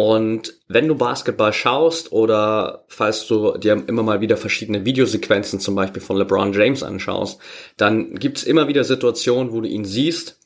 Und 0.00 0.54
wenn 0.66 0.88
du 0.88 0.94
Basketball 0.94 1.52
schaust 1.52 2.10
oder 2.10 2.86
falls 2.88 3.26
du 3.26 3.58
dir 3.58 3.84
immer 3.86 4.02
mal 4.02 4.22
wieder 4.22 4.38
verschiedene 4.38 4.86
Videosequenzen 4.86 5.60
zum 5.60 5.74
Beispiel 5.74 6.00
von 6.00 6.16
LeBron 6.16 6.54
James 6.54 6.82
anschaust, 6.82 7.38
dann 7.76 8.14
gibt's 8.14 8.42
immer 8.42 8.66
wieder 8.66 8.82
Situationen, 8.82 9.52
wo 9.52 9.60
du 9.60 9.68
ihn 9.68 9.84
siehst 9.84 10.38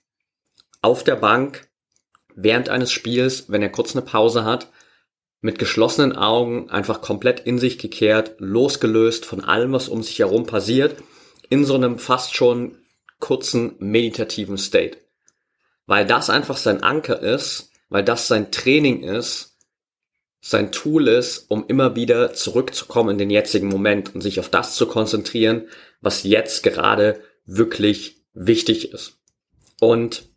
auf 0.82 1.04
der 1.04 1.14
Bank 1.14 1.68
während 2.34 2.68
eines 2.68 2.90
Spiels, 2.90 3.44
wenn 3.48 3.62
er 3.62 3.68
kurz 3.68 3.94
eine 3.94 4.04
Pause 4.04 4.44
hat, 4.44 4.72
mit 5.40 5.60
geschlossenen 5.60 6.16
Augen, 6.16 6.68
einfach 6.70 7.00
komplett 7.00 7.38
in 7.38 7.60
sich 7.60 7.78
gekehrt, 7.78 8.34
losgelöst 8.38 9.24
von 9.24 9.40
allem, 9.40 9.70
was 9.70 9.88
um 9.88 10.02
sich 10.02 10.18
herum 10.18 10.46
passiert, 10.46 10.96
in 11.48 11.64
so 11.64 11.76
einem 11.76 12.00
fast 12.00 12.34
schon 12.34 12.78
kurzen 13.20 13.76
meditativen 13.78 14.58
State. 14.58 14.98
Weil 15.86 16.06
das 16.06 16.28
einfach 16.28 16.56
sein 16.56 16.82
Anker 16.82 17.20
ist, 17.20 17.70
weil 17.88 18.04
das 18.04 18.28
sein 18.28 18.50
Training 18.50 19.02
ist, 19.02 19.56
sein 20.40 20.72
Tool 20.72 21.08
ist, 21.08 21.50
um 21.50 21.64
immer 21.68 21.96
wieder 21.96 22.34
zurückzukommen 22.34 23.10
in 23.10 23.18
den 23.18 23.30
jetzigen 23.30 23.68
Moment 23.68 24.14
und 24.14 24.20
sich 24.20 24.40
auf 24.40 24.50
das 24.50 24.74
zu 24.74 24.86
konzentrieren, 24.86 25.68
was 26.02 26.22
jetzt 26.22 26.62
gerade 26.62 27.20
wirklich 27.46 28.18
wichtig 28.34 28.92
ist. 28.92 29.18
Und 29.80 30.28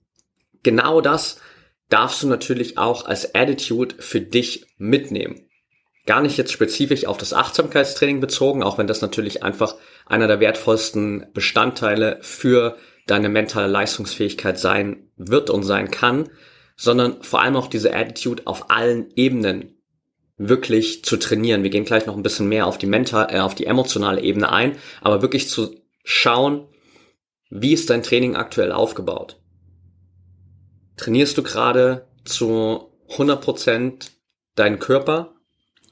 genau 0.63 1.01
das 1.01 1.41
darfst 1.89 2.23
du 2.23 2.27
natürlich 2.27 2.77
auch 2.77 3.05
als 3.05 3.35
Attitude 3.35 3.95
für 3.99 4.21
dich 4.21 4.65
mitnehmen. 4.77 5.49
Gar 6.05 6.21
nicht 6.21 6.37
jetzt 6.37 6.53
spezifisch 6.53 7.05
auf 7.05 7.17
das 7.17 7.33
Achtsamkeitstraining 7.33 8.21
bezogen, 8.21 8.63
auch 8.63 8.77
wenn 8.77 8.87
das 8.87 9.01
natürlich 9.01 9.43
einfach 9.43 9.75
einer 10.05 10.27
der 10.27 10.39
wertvollsten 10.39 11.27
Bestandteile 11.33 12.19
für 12.21 12.77
deine 13.07 13.27
mentale 13.27 13.67
Leistungsfähigkeit 13.67 14.57
sein 14.57 15.09
wird 15.17 15.49
und 15.49 15.63
sein 15.63 15.91
kann, 15.91 16.29
sondern 16.77 17.21
vor 17.23 17.41
allem 17.41 17.55
auch 17.55 17.67
diese 17.67 17.93
Attitude 17.93 18.43
auf 18.45 18.69
allen 18.69 19.11
Ebenen 19.15 19.73
wirklich 20.37 21.03
zu 21.03 21.17
trainieren. 21.17 21.63
Wir 21.63 21.71
gehen 21.71 21.83
gleich 21.83 22.05
noch 22.05 22.15
ein 22.15 22.23
bisschen 22.23 22.47
mehr 22.47 22.67
auf 22.67 22.77
die 22.77 22.85
mental, 22.85 23.27
äh, 23.31 23.39
auf 23.39 23.55
die 23.55 23.65
emotionale 23.65 24.21
Ebene 24.21 24.51
ein, 24.51 24.77
aber 25.01 25.23
wirklich 25.23 25.49
zu 25.49 25.75
schauen, 26.03 26.67
wie 27.49 27.73
ist 27.73 27.89
dein 27.89 28.03
Training 28.03 28.35
aktuell 28.35 28.71
aufgebaut? 28.71 29.41
Trainierst 30.95 31.37
du 31.37 31.43
gerade 31.43 32.07
zu 32.23 32.91
100% 33.09 34.11
deinen 34.55 34.79
Körper 34.79 35.33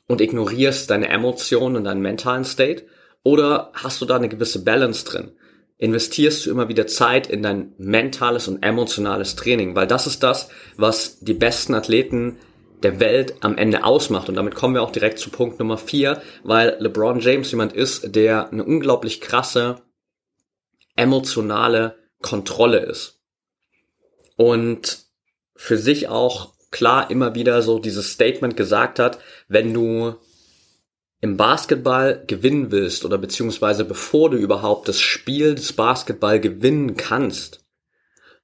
und 0.07 0.21
ignorierst 0.21 0.89
deine 0.89 1.07
Emotionen 1.09 1.77
und 1.77 1.85
deinen 1.85 2.01
mentalen 2.01 2.43
State? 2.43 2.85
Oder 3.23 3.71
hast 3.73 4.01
du 4.01 4.05
da 4.05 4.17
eine 4.17 4.29
gewisse 4.29 4.63
Balance 4.63 5.05
drin? 5.05 5.31
Investierst 5.77 6.45
du 6.45 6.51
immer 6.51 6.69
wieder 6.69 6.87
Zeit 6.87 7.27
in 7.27 7.43
dein 7.43 7.73
mentales 7.77 8.47
und 8.47 8.63
emotionales 8.63 9.35
Training? 9.35 9.75
Weil 9.75 9.87
das 9.87 10.07
ist 10.07 10.23
das, 10.23 10.49
was 10.77 11.19
die 11.19 11.33
besten 11.33 11.73
Athleten 11.73 12.37
der 12.83 12.99
Welt 12.99 13.35
am 13.41 13.57
Ende 13.57 13.83
ausmacht. 13.83 14.29
Und 14.29 14.35
damit 14.35 14.55
kommen 14.55 14.75
wir 14.75 14.83
auch 14.83 14.91
direkt 14.91 15.19
zu 15.19 15.29
Punkt 15.29 15.59
Nummer 15.59 15.77
vier, 15.77 16.21
weil 16.43 16.77
LeBron 16.79 17.19
James 17.19 17.51
jemand 17.51 17.73
ist, 17.73 18.15
der 18.15 18.51
eine 18.51 18.63
unglaublich 18.63 19.21
krasse 19.21 19.81
emotionale 20.95 21.97
Kontrolle 22.21 22.79
ist 22.79 23.21
und 24.35 25.05
für 25.55 25.77
sich 25.77 26.07
auch 26.07 26.53
klar 26.71 27.09
immer 27.09 27.35
wieder 27.35 27.61
so 27.61 27.79
dieses 27.79 28.11
Statement 28.11 28.57
gesagt 28.57 28.99
hat, 28.99 29.19
wenn 29.47 29.73
du 29.73 30.15
im 31.25 31.37
Basketball 31.37 32.23
gewinnen 32.25 32.71
willst 32.71 33.03
oder 33.03 33.17
beziehungsweise 33.17 33.83
bevor 33.83 34.29
du 34.29 34.37
überhaupt 34.37 34.87
das 34.87 35.01
Spiel 35.01 35.55
des 35.55 35.73
Basketball 35.73 36.39
gewinnen 36.39 36.95
kannst, 36.95 37.65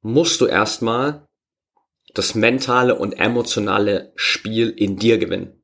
musst 0.01 0.41
du 0.41 0.47
erstmal 0.47 1.25
das 2.13 2.35
mentale 2.35 2.95
und 2.95 3.13
emotionale 3.13 4.11
Spiel 4.15 4.69
in 4.69 4.97
dir 4.97 5.17
gewinnen. 5.17 5.61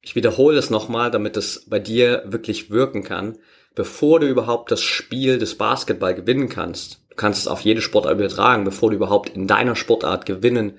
Ich 0.00 0.16
wiederhole 0.16 0.58
es 0.58 0.70
nochmal, 0.70 1.10
damit 1.10 1.36
es 1.36 1.68
bei 1.68 1.78
dir 1.78 2.24
wirklich 2.26 2.70
wirken 2.70 3.04
kann. 3.04 3.38
Bevor 3.74 4.20
du 4.20 4.28
überhaupt 4.28 4.70
das 4.70 4.82
Spiel 4.82 5.38
des 5.38 5.56
Basketball 5.56 6.14
gewinnen 6.14 6.48
kannst, 6.48 7.04
Du 7.14 7.20
kannst 7.20 7.42
es 7.42 7.46
auf 7.46 7.60
jede 7.60 7.80
Sportart 7.80 8.14
übertragen. 8.14 8.64
Bevor 8.64 8.90
du 8.90 8.96
überhaupt 8.96 9.28
in 9.28 9.46
deiner 9.46 9.76
Sportart 9.76 10.26
gewinnen 10.26 10.78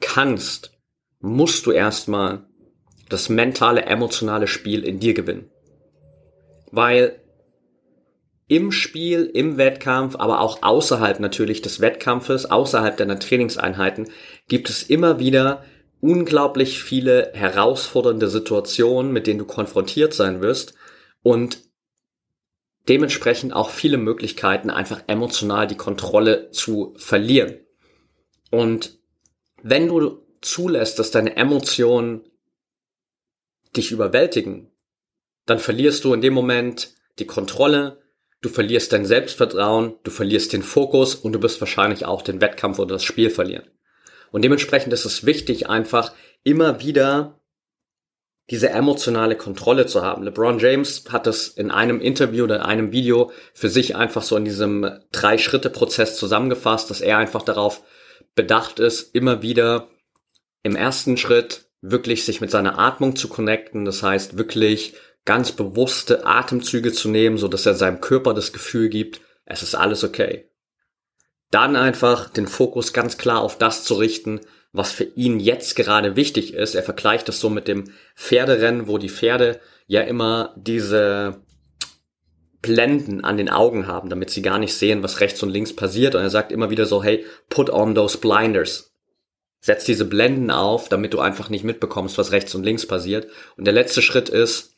kannst, 0.00 0.78
musst 1.18 1.66
du 1.66 1.72
erstmal 1.72 2.46
das 3.12 3.28
mentale, 3.28 3.82
emotionale 3.82 4.46
Spiel 4.46 4.84
in 4.84 5.00
dir 5.00 5.14
gewinnen. 5.14 5.50
Weil 6.70 7.20
im 8.48 8.72
Spiel, 8.72 9.30
im 9.32 9.56
Wettkampf, 9.56 10.16
aber 10.16 10.40
auch 10.40 10.62
außerhalb 10.62 11.20
natürlich 11.20 11.62
des 11.62 11.80
Wettkampfes, 11.80 12.50
außerhalb 12.50 12.96
deiner 12.96 13.18
Trainingseinheiten, 13.18 14.10
gibt 14.48 14.68
es 14.68 14.82
immer 14.82 15.18
wieder 15.18 15.64
unglaublich 16.00 16.82
viele 16.82 17.30
herausfordernde 17.34 18.28
Situationen, 18.28 19.12
mit 19.12 19.26
denen 19.26 19.38
du 19.38 19.44
konfrontiert 19.46 20.12
sein 20.12 20.40
wirst. 20.40 20.74
Und 21.22 21.60
dementsprechend 22.88 23.54
auch 23.54 23.70
viele 23.70 23.96
Möglichkeiten, 23.96 24.68
einfach 24.68 25.02
emotional 25.06 25.66
die 25.66 25.76
Kontrolle 25.76 26.50
zu 26.50 26.94
verlieren. 26.96 27.58
Und 28.50 28.98
wenn 29.62 29.88
du 29.88 30.26
zulässt, 30.40 30.98
dass 30.98 31.10
deine 31.12 31.36
Emotionen 31.36 32.22
dich 33.76 33.90
überwältigen, 33.90 34.70
dann 35.46 35.58
verlierst 35.58 36.04
du 36.04 36.14
in 36.14 36.20
dem 36.20 36.34
Moment 36.34 36.94
die 37.18 37.26
Kontrolle, 37.26 38.02
du 38.40 38.48
verlierst 38.48 38.92
dein 38.92 39.04
Selbstvertrauen, 39.04 39.94
du 40.02 40.10
verlierst 40.10 40.52
den 40.52 40.62
Fokus 40.62 41.14
und 41.14 41.32
du 41.32 41.42
wirst 41.42 41.60
wahrscheinlich 41.60 42.04
auch 42.04 42.22
den 42.22 42.40
Wettkampf 42.40 42.78
oder 42.78 42.94
das 42.94 43.04
Spiel 43.04 43.30
verlieren. 43.30 43.68
Und 44.30 44.42
dementsprechend 44.42 44.92
ist 44.92 45.04
es 45.04 45.26
wichtig, 45.26 45.68
einfach 45.68 46.12
immer 46.42 46.80
wieder 46.80 47.38
diese 48.50 48.70
emotionale 48.70 49.36
Kontrolle 49.36 49.86
zu 49.86 50.02
haben. 50.02 50.24
LeBron 50.24 50.58
James 50.58 51.04
hat 51.10 51.26
das 51.26 51.48
in 51.48 51.70
einem 51.70 52.00
Interview 52.00 52.44
oder 52.44 52.56
in 52.56 52.62
einem 52.62 52.92
Video 52.92 53.30
für 53.54 53.68
sich 53.68 53.94
einfach 53.94 54.22
so 54.22 54.36
in 54.36 54.44
diesem 54.44 55.00
Drei-Schritte-Prozess 55.12 56.16
zusammengefasst, 56.16 56.90
dass 56.90 57.00
er 57.00 57.18
einfach 57.18 57.42
darauf 57.42 57.82
bedacht 58.34 58.80
ist, 58.80 59.14
immer 59.14 59.42
wieder 59.42 59.88
im 60.62 60.76
ersten 60.76 61.16
Schritt 61.16 61.66
wirklich 61.82 62.24
sich 62.24 62.40
mit 62.40 62.50
seiner 62.50 62.78
Atmung 62.78 63.16
zu 63.16 63.28
connecten. 63.28 63.84
Das 63.84 64.02
heißt, 64.02 64.38
wirklich 64.38 64.94
ganz 65.24 65.52
bewusste 65.52 66.24
Atemzüge 66.24 66.92
zu 66.92 67.08
nehmen, 67.08 67.36
so 67.36 67.48
dass 67.48 67.66
er 67.66 67.74
seinem 67.74 68.00
Körper 68.00 68.32
das 68.32 68.52
Gefühl 68.52 68.88
gibt, 68.88 69.20
es 69.44 69.62
ist 69.62 69.74
alles 69.74 70.04
okay. 70.04 70.48
Dann 71.50 71.76
einfach 71.76 72.30
den 72.30 72.46
Fokus 72.46 72.92
ganz 72.92 73.18
klar 73.18 73.42
auf 73.42 73.58
das 73.58 73.84
zu 73.84 73.94
richten, 73.94 74.40
was 74.72 74.90
für 74.90 75.04
ihn 75.04 75.38
jetzt 75.38 75.76
gerade 75.76 76.16
wichtig 76.16 76.54
ist. 76.54 76.74
Er 76.74 76.82
vergleicht 76.82 77.28
das 77.28 77.40
so 77.40 77.50
mit 77.50 77.68
dem 77.68 77.92
Pferderennen, 78.16 78.86
wo 78.86 78.96
die 78.96 79.10
Pferde 79.10 79.60
ja 79.86 80.00
immer 80.00 80.54
diese 80.56 81.42
Blenden 82.62 83.22
an 83.24 83.36
den 83.36 83.50
Augen 83.50 83.86
haben, 83.86 84.08
damit 84.08 84.30
sie 84.30 84.40
gar 84.40 84.58
nicht 84.58 84.74
sehen, 84.74 85.02
was 85.02 85.20
rechts 85.20 85.42
und 85.42 85.50
links 85.50 85.76
passiert. 85.76 86.14
Und 86.14 86.22
er 86.22 86.30
sagt 86.30 86.52
immer 86.52 86.70
wieder 86.70 86.86
so, 86.86 87.02
hey, 87.02 87.26
put 87.50 87.68
on 87.68 87.94
those 87.94 88.16
blinders. 88.16 88.91
Setz 89.64 89.84
diese 89.84 90.04
Blenden 90.04 90.50
auf, 90.50 90.88
damit 90.88 91.14
du 91.14 91.20
einfach 91.20 91.48
nicht 91.48 91.62
mitbekommst, 91.62 92.18
was 92.18 92.32
rechts 92.32 92.54
und 92.54 92.64
links 92.64 92.84
passiert. 92.84 93.28
Und 93.56 93.64
der 93.64 93.72
letzte 93.72 94.02
Schritt 94.02 94.28
ist, 94.28 94.74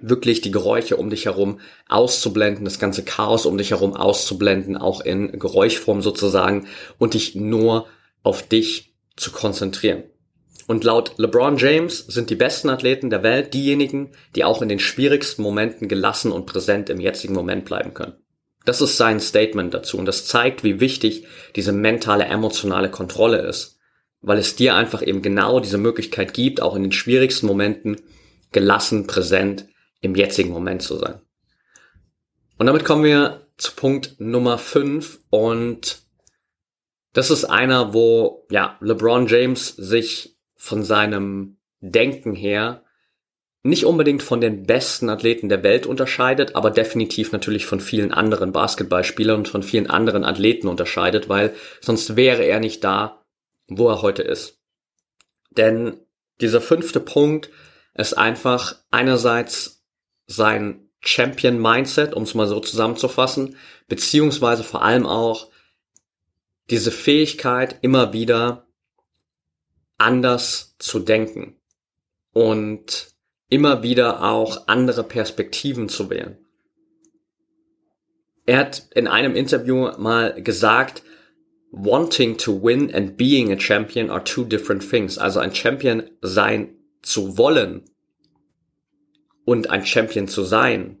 wirklich 0.00 0.40
die 0.40 0.50
Geräusche 0.50 0.96
um 0.96 1.10
dich 1.10 1.26
herum 1.26 1.60
auszublenden, 1.88 2.64
das 2.64 2.78
ganze 2.78 3.04
Chaos 3.04 3.44
um 3.46 3.58
dich 3.58 3.70
herum 3.70 3.94
auszublenden, 3.94 4.76
auch 4.76 5.02
in 5.02 5.38
Geräuschform 5.38 6.00
sozusagen, 6.00 6.66
und 6.98 7.14
dich 7.14 7.34
nur 7.34 7.86
auf 8.22 8.42
dich 8.42 8.94
zu 9.16 9.30
konzentrieren. 9.30 10.04
Und 10.66 10.84
laut 10.84 11.14
LeBron 11.18 11.58
James 11.58 11.98
sind 11.98 12.30
die 12.30 12.34
besten 12.34 12.68
Athleten 12.70 13.10
der 13.10 13.22
Welt 13.22 13.52
diejenigen, 13.52 14.12
die 14.36 14.44
auch 14.44 14.62
in 14.62 14.68
den 14.68 14.78
schwierigsten 14.78 15.42
Momenten 15.42 15.88
gelassen 15.88 16.32
und 16.32 16.46
präsent 16.46 16.90
im 16.90 17.00
jetzigen 17.00 17.34
Moment 17.34 17.64
bleiben 17.64 17.94
können. 17.94 18.14
Das 18.64 18.80
ist 18.82 18.98
sein 18.98 19.18
Statement 19.18 19.72
dazu 19.72 19.96
und 19.96 20.04
das 20.04 20.26
zeigt, 20.26 20.64
wie 20.64 20.78
wichtig 20.78 21.26
diese 21.56 21.72
mentale, 21.72 22.24
emotionale 22.26 22.90
Kontrolle 22.90 23.38
ist, 23.38 23.77
weil 24.20 24.38
es 24.38 24.56
dir 24.56 24.74
einfach 24.74 25.02
eben 25.06 25.22
genau 25.22 25.60
diese 25.60 25.78
Möglichkeit 25.78 26.34
gibt, 26.34 26.60
auch 26.60 26.74
in 26.74 26.82
den 26.82 26.92
schwierigsten 26.92 27.46
Momenten 27.46 28.00
gelassen, 28.52 29.06
präsent 29.06 29.66
im 30.00 30.14
jetzigen 30.14 30.50
Moment 30.50 30.82
zu 30.82 30.96
sein. 30.96 31.20
Und 32.58 32.66
damit 32.66 32.84
kommen 32.84 33.04
wir 33.04 33.46
zu 33.56 33.72
Punkt 33.72 34.16
Nummer 34.18 34.58
5 34.58 35.20
und 35.30 36.02
das 37.12 37.30
ist 37.30 37.44
einer, 37.44 37.94
wo 37.94 38.46
ja 38.50 38.76
LeBron 38.80 39.26
James 39.26 39.68
sich 39.68 40.36
von 40.54 40.82
seinem 40.82 41.56
Denken 41.80 42.34
her 42.34 42.82
nicht 43.62 43.84
unbedingt 43.84 44.22
von 44.22 44.40
den 44.40 44.64
besten 44.64 45.08
Athleten 45.08 45.48
der 45.48 45.62
Welt 45.62 45.86
unterscheidet, 45.86 46.54
aber 46.54 46.70
definitiv 46.70 47.32
natürlich 47.32 47.66
von 47.66 47.80
vielen 47.80 48.12
anderen 48.12 48.52
Basketballspielern 48.52 49.38
und 49.38 49.48
von 49.48 49.62
vielen 49.62 49.88
anderen 49.88 50.24
Athleten 50.24 50.68
unterscheidet, 50.68 51.28
weil 51.28 51.54
sonst 51.80 52.16
wäre 52.16 52.44
er 52.44 52.60
nicht 52.60 52.84
da, 52.84 53.24
wo 53.68 53.88
er 53.88 54.02
heute 54.02 54.22
ist. 54.22 54.58
Denn 55.50 56.00
dieser 56.40 56.60
fünfte 56.60 57.00
Punkt 57.00 57.50
ist 57.94 58.14
einfach 58.14 58.76
einerseits 58.90 59.84
sein 60.26 60.88
Champion 61.00 61.60
Mindset, 61.60 62.14
um 62.14 62.24
es 62.24 62.34
mal 62.34 62.46
so 62.46 62.60
zusammenzufassen, 62.60 63.56
beziehungsweise 63.88 64.64
vor 64.64 64.82
allem 64.82 65.06
auch 65.06 65.50
diese 66.70 66.90
Fähigkeit, 66.90 67.78
immer 67.82 68.12
wieder 68.12 68.66
anders 69.96 70.76
zu 70.78 71.00
denken 71.00 71.56
und 72.32 73.08
immer 73.48 73.82
wieder 73.82 74.22
auch 74.22 74.68
andere 74.68 75.02
Perspektiven 75.02 75.88
zu 75.88 76.10
wählen. 76.10 76.38
Er 78.46 78.58
hat 78.58 78.88
in 78.94 79.08
einem 79.08 79.34
Interview 79.34 79.90
mal 79.98 80.40
gesagt, 80.42 81.02
wanting 81.70 82.36
to 82.38 82.52
win 82.52 82.94
and 82.94 83.16
being 83.16 83.52
a 83.52 83.56
champion 83.56 84.10
are 84.10 84.22
two 84.22 84.44
different 84.44 84.88
things. 84.88 85.18
Also 85.18 85.40
ein 85.40 85.54
Champion 85.54 86.02
sein 86.22 86.74
zu 87.02 87.38
wollen 87.38 87.84
und 89.44 89.70
ein 89.70 89.84
Champion 89.84 90.28
zu 90.28 90.42
sein 90.42 90.98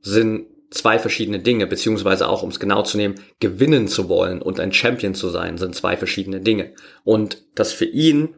sind 0.00 0.46
zwei 0.70 0.98
verschiedene 0.98 1.38
Dinge, 1.38 1.66
beziehungsweise 1.66 2.28
auch, 2.28 2.42
um 2.42 2.50
es 2.50 2.60
genau 2.60 2.82
zu 2.82 2.96
nehmen, 2.96 3.16
gewinnen 3.40 3.88
zu 3.88 4.08
wollen 4.08 4.42
und 4.42 4.60
ein 4.60 4.72
Champion 4.72 5.14
zu 5.14 5.30
sein, 5.30 5.58
sind 5.58 5.74
zwei 5.74 5.96
verschiedene 5.96 6.40
Dinge. 6.40 6.74
Und 7.04 7.44
dass 7.54 7.72
für 7.72 7.84
ihn 7.84 8.34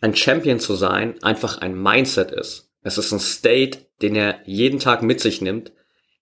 ein 0.00 0.14
Champion 0.14 0.60
zu 0.60 0.74
sein 0.74 1.22
einfach 1.22 1.58
ein 1.58 1.80
Mindset 1.80 2.30
ist. 2.30 2.70
Es 2.82 2.98
ist 2.98 3.12
ein 3.12 3.20
State, 3.20 3.78
den 4.02 4.14
er 4.14 4.40
jeden 4.44 4.78
Tag 4.78 5.02
mit 5.02 5.20
sich 5.20 5.40
nimmt, 5.40 5.72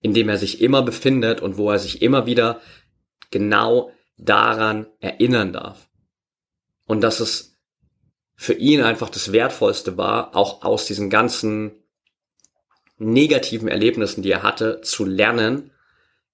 in 0.01 0.15
dem 0.15 0.29
er 0.29 0.39
sich 0.39 0.61
immer 0.61 0.83
befindet 0.83 1.41
und 1.41 1.59
wo 1.59 1.71
er 1.71 1.79
sich 1.79 2.03
immer 2.03 2.27
wieder 2.27 2.61
genau 3.31 3.91
daran 4.17 4.87
erinnern 5.01 5.53
darf. 5.53 5.89
Und 6.87 7.01
dass 7.01 7.21
es 7.21 7.57
für 8.35 8.55
ihn 8.55 8.83
einfach 8.83 9.11
das 9.11 9.33
Wertvollste 9.33 9.97
war, 9.97 10.37
auch 10.37 10.63
aus 10.63 10.87
diesen 10.87 11.11
ganzen 11.11 11.73
negativen 12.99 13.69
Erlebnissen, 13.69 14.23
die 14.23 14.31
er 14.31 14.43
hatte, 14.43 14.81
zu 14.83 15.05
lernen 15.05 15.71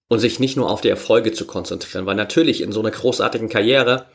und 0.09 0.19
sich 0.19 0.41
nicht 0.41 0.57
nur 0.57 0.71
auf 0.71 0.81
die 0.81 0.89
Erfolge 0.89 1.33
zu 1.33 1.47
konzentrieren. 1.47 2.07
Weil 2.07 2.17
natürlich 2.17 2.61
in 2.61 2.73
so 2.73 2.81
einer 2.81 2.91
großartigen 2.91 3.49
Karriere 3.49 4.07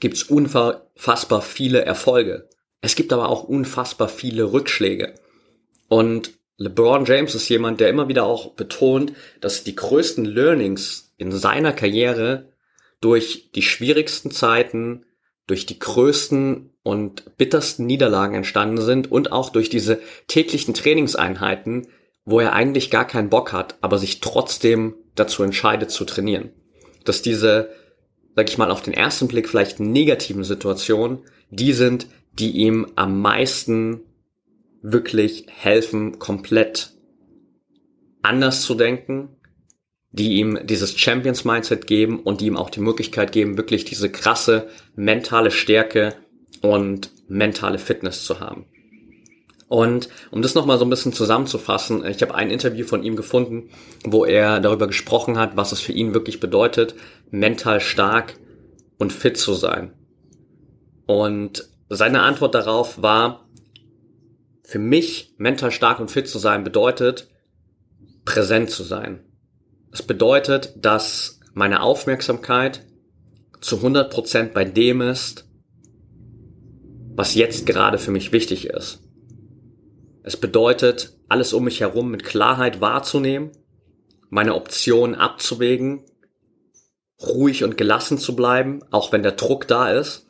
gibt's 0.00 0.22
unfassbar 0.22 1.42
viele 1.42 1.84
Erfolge. 1.84 2.48
Es 2.80 2.96
gibt 2.96 3.12
aber 3.12 3.28
auch 3.28 3.44
unfassbar 3.44 4.08
viele 4.08 4.52
Rückschläge. 4.52 5.14
Und 5.88 6.32
LeBron 6.56 7.04
James 7.04 7.34
ist 7.34 7.48
jemand, 7.48 7.80
der 7.80 7.88
immer 7.88 8.08
wieder 8.08 8.24
auch 8.24 8.52
betont, 8.54 9.12
dass 9.40 9.64
die 9.64 9.74
größten 9.74 10.24
Learnings 10.24 11.12
in 11.16 11.32
seiner 11.32 11.72
Karriere 11.72 12.52
durch 13.00 13.50
die 13.54 13.62
schwierigsten 13.62 14.30
Zeiten, 14.30 15.04
durch 15.46 15.66
die 15.66 15.78
größten 15.78 16.70
und 16.82 17.36
bittersten 17.36 17.86
Niederlagen 17.86 18.34
entstanden 18.34 18.80
sind 18.80 19.10
und 19.10 19.32
auch 19.32 19.50
durch 19.50 19.68
diese 19.68 20.00
täglichen 20.26 20.74
Trainingseinheiten, 20.74 21.88
wo 22.24 22.40
er 22.40 22.52
eigentlich 22.52 22.90
gar 22.90 23.06
keinen 23.06 23.30
Bock 23.30 23.52
hat, 23.52 23.76
aber 23.80 23.98
sich 23.98 24.20
trotzdem 24.20 24.94
dazu 25.14 25.42
entscheidet 25.42 25.90
zu 25.90 26.04
trainieren. 26.04 26.50
Dass 27.04 27.22
diese, 27.22 27.70
sag 28.34 28.48
ich 28.48 28.58
mal, 28.58 28.70
auf 28.70 28.82
den 28.82 28.94
ersten 28.94 29.28
Blick 29.28 29.48
vielleicht 29.48 29.80
negativen 29.80 30.44
Situationen, 30.44 31.18
die 31.50 31.72
sind, 31.72 32.06
die 32.32 32.52
ihm 32.52 32.92
am 32.96 33.20
meisten 33.20 34.00
wirklich 34.82 35.46
helfen, 35.48 36.18
komplett 36.18 36.92
anders 38.22 38.62
zu 38.62 38.74
denken, 38.74 39.33
die 40.14 40.34
ihm 40.34 40.60
dieses 40.62 40.96
Champions 40.96 41.44
Mindset 41.44 41.88
geben 41.88 42.20
und 42.20 42.40
die 42.40 42.46
ihm 42.46 42.56
auch 42.56 42.70
die 42.70 42.80
Möglichkeit 42.80 43.32
geben, 43.32 43.56
wirklich 43.56 43.84
diese 43.84 44.08
krasse 44.08 44.68
mentale 44.94 45.50
Stärke 45.50 46.14
und 46.62 47.10
mentale 47.26 47.78
Fitness 47.78 48.24
zu 48.24 48.38
haben. 48.38 48.66
Und 49.66 50.08
um 50.30 50.40
das 50.40 50.54
nochmal 50.54 50.78
so 50.78 50.84
ein 50.84 50.90
bisschen 50.90 51.12
zusammenzufassen, 51.12 52.06
ich 52.06 52.22
habe 52.22 52.36
ein 52.36 52.52
Interview 52.52 52.86
von 52.86 53.02
ihm 53.02 53.16
gefunden, 53.16 53.70
wo 54.04 54.24
er 54.24 54.60
darüber 54.60 54.86
gesprochen 54.86 55.36
hat, 55.36 55.56
was 55.56 55.72
es 55.72 55.80
für 55.80 55.92
ihn 55.92 56.14
wirklich 56.14 56.38
bedeutet, 56.38 56.94
mental 57.32 57.80
stark 57.80 58.38
und 58.98 59.12
fit 59.12 59.36
zu 59.36 59.52
sein. 59.52 59.94
Und 61.06 61.68
seine 61.88 62.22
Antwort 62.22 62.54
darauf 62.54 63.02
war, 63.02 63.48
für 64.62 64.78
mich 64.78 65.34
mental 65.38 65.72
stark 65.72 65.98
und 65.98 66.12
fit 66.12 66.28
zu 66.28 66.38
sein 66.38 66.62
bedeutet, 66.62 67.26
präsent 68.24 68.70
zu 68.70 68.84
sein. 68.84 69.24
Es 69.94 70.02
bedeutet, 70.02 70.74
dass 70.74 71.38
meine 71.52 71.80
Aufmerksamkeit 71.80 72.84
zu 73.60 73.76
100% 73.76 74.48
bei 74.48 74.64
dem 74.64 75.00
ist, 75.00 75.48
was 77.14 77.36
jetzt 77.36 77.64
gerade 77.64 77.98
für 77.98 78.10
mich 78.10 78.32
wichtig 78.32 78.66
ist. 78.66 78.98
Es 80.24 80.36
bedeutet, 80.36 81.16
alles 81.28 81.52
um 81.52 81.62
mich 81.62 81.78
herum 81.78 82.10
mit 82.10 82.24
Klarheit 82.24 82.80
wahrzunehmen, 82.80 83.52
meine 84.30 84.56
Optionen 84.56 85.14
abzuwägen, 85.14 86.02
ruhig 87.22 87.62
und 87.62 87.76
gelassen 87.76 88.18
zu 88.18 88.34
bleiben, 88.34 88.80
auch 88.90 89.12
wenn 89.12 89.22
der 89.22 89.32
Druck 89.32 89.68
da 89.68 89.92
ist. 89.92 90.26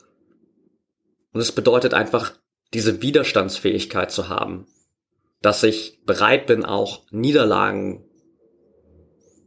Und 1.33 1.41
es 1.41 1.51
bedeutet 1.51 1.95
einfach, 1.95 2.33
diese 2.75 3.01
Widerstandsfähigkeit 3.01 4.11
zu 4.11 4.29
haben, 4.29 4.67
dass 5.41 5.63
ich 5.63 6.03
bereit 6.05 6.45
bin, 6.45 6.63
auch 6.63 7.01
Niederlagen 7.09 8.05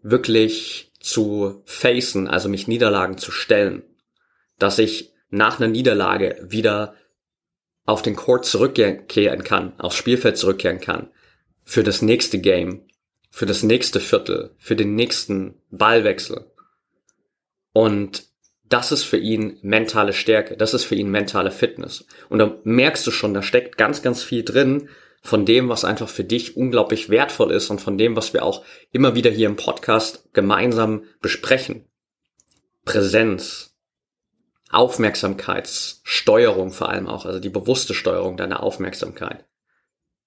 wirklich 0.03 0.93
zu 1.01 1.63
facen, 1.65 2.29
also 2.29 2.49
mich 2.49 2.69
Niederlagen 2.69 3.19
zu 3.19 3.31
stellen, 3.31 3.83
dass 4.59 4.79
ich 4.79 5.13
nach 5.31 5.59
einer 5.59 5.69
Niederlage 5.69 6.47
wieder 6.49 6.95
auf 7.85 8.03
den 8.03 8.17
Court 8.17 8.45
zurückkehren 8.45 9.45
kann, 9.45 9.79
aufs 9.79 9.97
Spielfeld 9.97 10.37
zurückkehren 10.37 10.81
kann, 10.81 11.09
für 11.65 11.83
das 11.83 12.03
nächste 12.03 12.39
Game, 12.39 12.83
für 13.31 13.47
das 13.47 13.63
nächste 13.63 14.01
Viertel, 14.01 14.51
für 14.59 14.77
den 14.77 14.95
nächsten 14.95 15.55
Ballwechsel. 15.71 16.51
Und 17.73 18.25
das 18.69 18.93
ist 18.93 19.05
für 19.05 19.17
ihn 19.17 19.59
mentale 19.63 20.13
Stärke, 20.13 20.57
das 20.57 20.75
ist 20.75 20.85
für 20.85 20.95
ihn 20.95 21.11
mentale 21.11 21.51
Fitness. 21.51 22.07
Und 22.29 22.39
da 22.39 22.59
merkst 22.65 23.07
du 23.07 23.11
schon, 23.11 23.33
da 23.33 23.43
steckt 23.43 23.79
ganz, 23.79 24.03
ganz 24.03 24.23
viel 24.23 24.45
drin, 24.45 24.89
von 25.23 25.45
dem, 25.45 25.69
was 25.69 25.85
einfach 25.85 26.09
für 26.09 26.25
dich 26.25 26.57
unglaublich 26.57 27.11
wertvoll 27.11 27.53
ist 27.53 27.71
und 27.71 27.81
von 27.81 27.99
dem, 27.99 28.17
was 28.17 28.33
wir 28.33 28.45
auch 28.45 28.65
immer 28.93 29.15
wieder 29.15 29.31
hier 29.31 29.49
im 29.49 29.57
Podcast 29.57 30.33
gemeinsam 30.33 31.05
besprechen. 31.21 31.85
Präsenz, 32.85 33.77
Aufmerksamkeitssteuerung 34.71 36.73
vor 36.73 36.89
allem 36.89 37.07
auch, 37.07 37.27
also 37.27 37.41
die 37.41 37.51
bewusste 37.51 37.95
Steuerung 37.95 38.37
deiner 38.37 38.63
Aufmerksamkeit. 38.63 39.47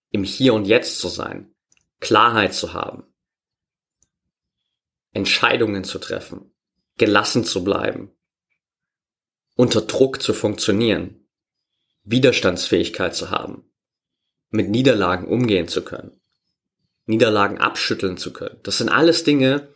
Im 0.09 0.23
Hier 0.23 0.53
und 0.53 0.65
Jetzt 0.65 0.99
zu 0.99 1.07
sein, 1.07 1.53
Klarheit 1.99 2.53
zu 2.53 2.73
haben, 2.73 3.03
Entscheidungen 5.13 5.83
zu 5.83 5.99
treffen, 5.99 6.53
gelassen 6.97 7.43
zu 7.43 7.63
bleiben, 7.63 8.11
unter 9.55 9.81
Druck 9.81 10.21
zu 10.21 10.33
funktionieren, 10.33 11.27
Widerstandsfähigkeit 12.03 13.15
zu 13.15 13.29
haben, 13.29 13.70
mit 14.51 14.69
Niederlagen 14.69 15.27
umgehen 15.27 15.67
zu 15.67 15.83
können, 15.83 16.19
Niederlagen 17.05 17.57
abschütteln 17.57 18.17
zu 18.17 18.31
können. 18.31 18.59
Das 18.63 18.77
sind 18.77 18.89
alles 18.89 19.23
Dinge, 19.23 19.69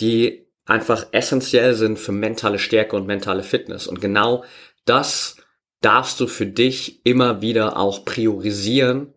die 0.00 0.46
einfach 0.64 1.06
essentiell 1.12 1.74
sind 1.74 1.98
für 1.98 2.12
mentale 2.12 2.58
Stärke 2.58 2.96
und 2.96 3.06
mentale 3.06 3.42
Fitness. 3.42 3.86
Und 3.86 4.00
genau 4.00 4.44
das 4.84 5.36
darfst 5.80 6.18
du 6.20 6.26
für 6.26 6.46
dich 6.46 7.04
immer 7.04 7.42
wieder 7.42 7.76
auch 7.76 8.04
priorisieren 8.04 9.12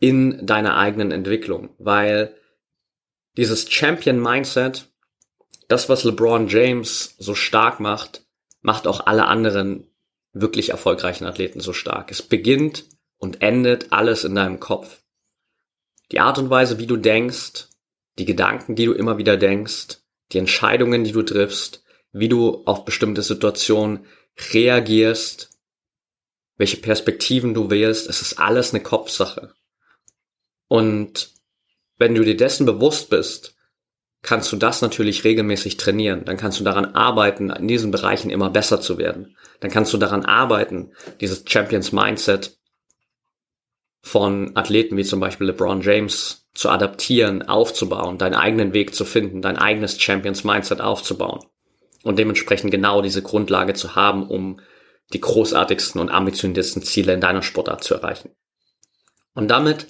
in 0.00 0.46
deiner 0.46 0.76
eigenen 0.76 1.10
Entwicklung, 1.10 1.74
weil 1.78 2.34
dieses 3.36 3.70
Champion 3.70 4.20
Mindset, 4.20 4.86
das, 5.68 5.88
was 5.88 6.04
LeBron 6.04 6.48
James 6.48 7.16
so 7.18 7.34
stark 7.34 7.80
macht, 7.80 8.24
macht 8.60 8.86
auch 8.86 9.06
alle 9.06 9.26
anderen 9.26 9.90
wirklich 10.32 10.70
erfolgreichen 10.70 11.26
Athleten 11.26 11.60
so 11.60 11.72
stark. 11.72 12.10
Es 12.10 12.22
beginnt 12.22 12.84
und 13.24 13.40
endet 13.40 13.90
alles 13.90 14.24
in 14.24 14.34
deinem 14.34 14.60
Kopf. 14.60 15.02
Die 16.12 16.20
Art 16.20 16.36
und 16.36 16.50
Weise, 16.50 16.78
wie 16.78 16.86
du 16.86 16.98
denkst, 16.98 17.68
die 18.18 18.26
Gedanken, 18.26 18.76
die 18.76 18.84
du 18.84 18.92
immer 18.92 19.16
wieder 19.16 19.38
denkst, 19.38 19.96
die 20.32 20.38
Entscheidungen, 20.38 21.04
die 21.04 21.12
du 21.12 21.22
triffst, 21.22 21.82
wie 22.12 22.28
du 22.28 22.62
auf 22.66 22.84
bestimmte 22.84 23.22
Situationen 23.22 24.04
reagierst, 24.52 25.48
welche 26.58 26.76
Perspektiven 26.76 27.54
du 27.54 27.70
wählst, 27.70 28.10
es 28.10 28.20
ist 28.20 28.38
alles 28.38 28.74
eine 28.74 28.82
Kopfsache. 28.82 29.54
Und 30.68 31.30
wenn 31.96 32.14
du 32.14 32.24
dir 32.24 32.36
dessen 32.36 32.66
bewusst 32.66 33.08
bist, 33.08 33.56
kannst 34.20 34.52
du 34.52 34.56
das 34.56 34.82
natürlich 34.82 35.24
regelmäßig 35.24 35.78
trainieren. 35.78 36.26
Dann 36.26 36.36
kannst 36.36 36.60
du 36.60 36.64
daran 36.64 36.94
arbeiten, 36.94 37.48
in 37.48 37.68
diesen 37.68 37.90
Bereichen 37.90 38.28
immer 38.28 38.50
besser 38.50 38.82
zu 38.82 38.98
werden. 38.98 39.34
Dann 39.60 39.70
kannst 39.70 39.94
du 39.94 39.96
daran 39.96 40.26
arbeiten, 40.26 40.92
dieses 41.22 41.44
Champions 41.46 41.90
Mindset 41.92 42.58
von 44.04 44.54
Athleten 44.54 44.98
wie 44.98 45.04
zum 45.04 45.18
Beispiel 45.18 45.46
LeBron 45.46 45.80
James 45.80 46.46
zu 46.52 46.68
adaptieren, 46.68 47.48
aufzubauen, 47.48 48.18
deinen 48.18 48.34
eigenen 48.34 48.74
Weg 48.74 48.94
zu 48.94 49.06
finden, 49.06 49.40
dein 49.40 49.56
eigenes 49.56 50.00
Champions 50.00 50.44
Mindset 50.44 50.82
aufzubauen 50.82 51.40
und 52.02 52.18
dementsprechend 52.18 52.70
genau 52.70 53.00
diese 53.00 53.22
Grundlage 53.22 53.72
zu 53.72 53.96
haben, 53.96 54.28
um 54.28 54.60
die 55.14 55.22
großartigsten 55.22 56.02
und 56.02 56.10
ambitioniertesten 56.10 56.82
Ziele 56.82 57.14
in 57.14 57.22
deiner 57.22 57.42
Sportart 57.42 57.82
zu 57.82 57.94
erreichen. 57.94 58.30
Und 59.34 59.48
damit 59.48 59.86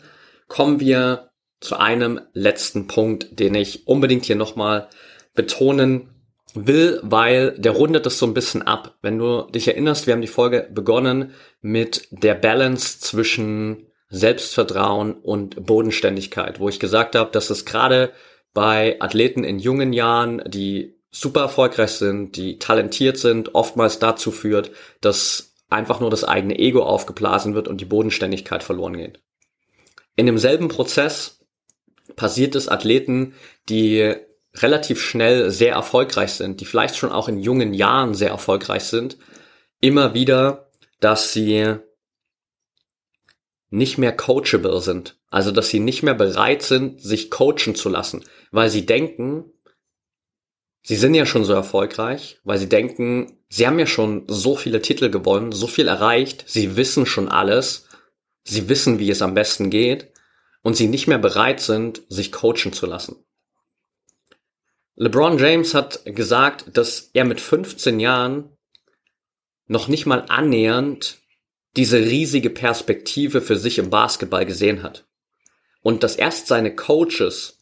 kommen 0.47 0.79
wir 0.79 1.31
zu 1.61 1.77
einem 1.77 2.21
letzten 2.35 2.87
Punkt, 2.87 3.41
den 3.41 3.57
ich 3.57 3.89
unbedingt 3.89 4.27
hier 4.27 4.37
nochmal 4.37 4.89
betonen 5.35 6.11
will, 6.55 7.01
weil 7.03 7.59
der 7.59 7.73
rundet 7.73 8.07
es 8.07 8.21
so 8.21 8.27
ein 8.27 8.35
bisschen 8.35 8.63
ab. 8.63 8.97
Wenn 9.03 9.19
du 9.19 9.43
dich 9.51 9.67
erinnerst, 9.67 10.07
wir 10.07 10.15
haben 10.15 10.21
die 10.21 10.29
Folge 10.29 10.69
begonnen 10.73 11.33
mit 11.61 12.07
der 12.13 12.35
Balance 12.35 13.01
zwischen 13.01 13.89
Selbstvertrauen 14.15 15.15
und 15.15 15.67
Bodenständigkeit, 15.67 16.61
wo 16.61 16.69
ich 16.69 16.79
gesagt 16.79 17.17
habe, 17.17 17.33
dass 17.33 17.51
es 17.51 17.65
gerade 17.65 18.13
bei 18.53 18.97
Athleten 19.01 19.43
in 19.43 19.59
jungen 19.59 19.93
Jahren, 19.93 20.43
die 20.47 20.95
super 21.11 21.41
erfolgreich 21.41 21.91
sind, 21.91 22.37
die 22.37 22.59
talentiert 22.59 23.19
sind, 23.19 23.55
oftmals 23.55 23.99
dazu 23.99 24.31
führt, 24.31 24.71
dass 25.01 25.55
einfach 25.69 25.99
nur 25.99 26.11
das 26.11 26.23
eigene 26.23 26.59
Ego 26.59 26.85
aufgeblasen 26.85 27.55
wird 27.55 27.67
und 27.67 27.81
die 27.81 27.87
Bodenständigkeit 27.87 28.63
verloren 28.63 28.97
geht. 28.97 29.21
In 30.15 30.27
demselben 30.27 30.69
Prozess 30.69 31.41
passiert 32.15 32.55
es 32.55 32.69
Athleten, 32.69 33.35
die 33.69 34.15
relativ 34.55 35.01
schnell 35.01 35.51
sehr 35.51 35.73
erfolgreich 35.73 36.35
sind, 36.35 36.61
die 36.61 36.67
vielleicht 36.67 36.97
schon 36.97 37.11
auch 37.11 37.29
in 37.29 37.41
jungen 37.41 37.75
Jahren 37.75 38.15
sehr 38.15 38.31
erfolgreich 38.31 38.85
sind, 38.85 39.19
immer 39.81 40.15
wieder, 40.15 40.71
dass 41.01 41.33
sie 41.33 41.79
nicht 43.75 43.99
mehr 43.99 44.17
coachable 44.17 44.81
sind. 44.81 45.19
Also, 45.31 45.51
dass 45.51 45.69
sie 45.69 45.81
nicht 45.81 46.03
mehr 46.03 46.15
bereit 46.15 46.63
sind, 46.63 47.03
sich 47.03 47.31
coachen 47.31 47.75
zu 47.75 47.89
lassen, 47.89 48.25
weil 48.53 48.71
sie 48.71 48.87
denken, 48.87 49.53
sie 50.83 50.97
sind 50.97 51.15
ja 51.15 51.27
schon 51.27 51.45
so 51.45 51.53
erfolgreich, 51.53 52.39
weil 52.45 52.59
sie 52.59 52.69
denken, 52.69 53.39
sie 53.49 53.67
haben 53.67 53.79
ja 53.79 53.87
schon 53.87 54.25
so 54.29 54.55
viele 54.55 54.81
Titel 54.81 55.11
gewonnen, 55.11 55.51
so 55.51 55.67
viel 55.67 55.89
erreicht, 55.89 56.45
sie 56.47 56.77
wissen 56.77 57.05
schon 57.05 57.29
alles, 57.29 57.89
sie 58.45 58.69
wissen, 58.69 59.01
wie 59.01 59.11
es 59.11 59.23
am 59.23 59.35
besten 59.35 59.71
geht 59.71 60.13
und 60.63 60.77
sie 60.77 60.87
nicht 60.87 61.09
mehr 61.09 61.19
bereit 61.19 61.61
sind, 61.61 62.03
sich 62.09 62.31
coachen 62.31 62.73
zu 62.73 62.87
lassen. 62.87 63.17
LeBron 64.95 65.39
James 65.39 65.75
hat 65.75 66.05
gesagt, 66.05 66.77
dass 66.77 67.11
er 67.13 67.25
mit 67.25 67.41
15 67.41 67.99
Jahren 67.99 68.57
noch 69.67 69.89
nicht 69.89 70.07
mal 70.07 70.27
annähernd 70.29 71.19
diese 71.77 71.99
riesige 71.99 72.51
Perspektive 72.51 73.41
für 73.41 73.57
sich 73.57 73.79
im 73.79 73.91
Basketball 73.91 74.47
gesehen 74.47 74.83
hat. 74.83 75.07
Und 75.83 76.03
dass 76.03 76.17
erst 76.17 76.47
seine 76.47 76.75
Coaches 76.75 77.59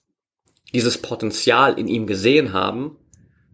dieses 0.73 0.99
Potenzial 0.99 1.79
in 1.79 1.89
ihm 1.89 2.07
gesehen 2.07 2.53
haben 2.53 2.97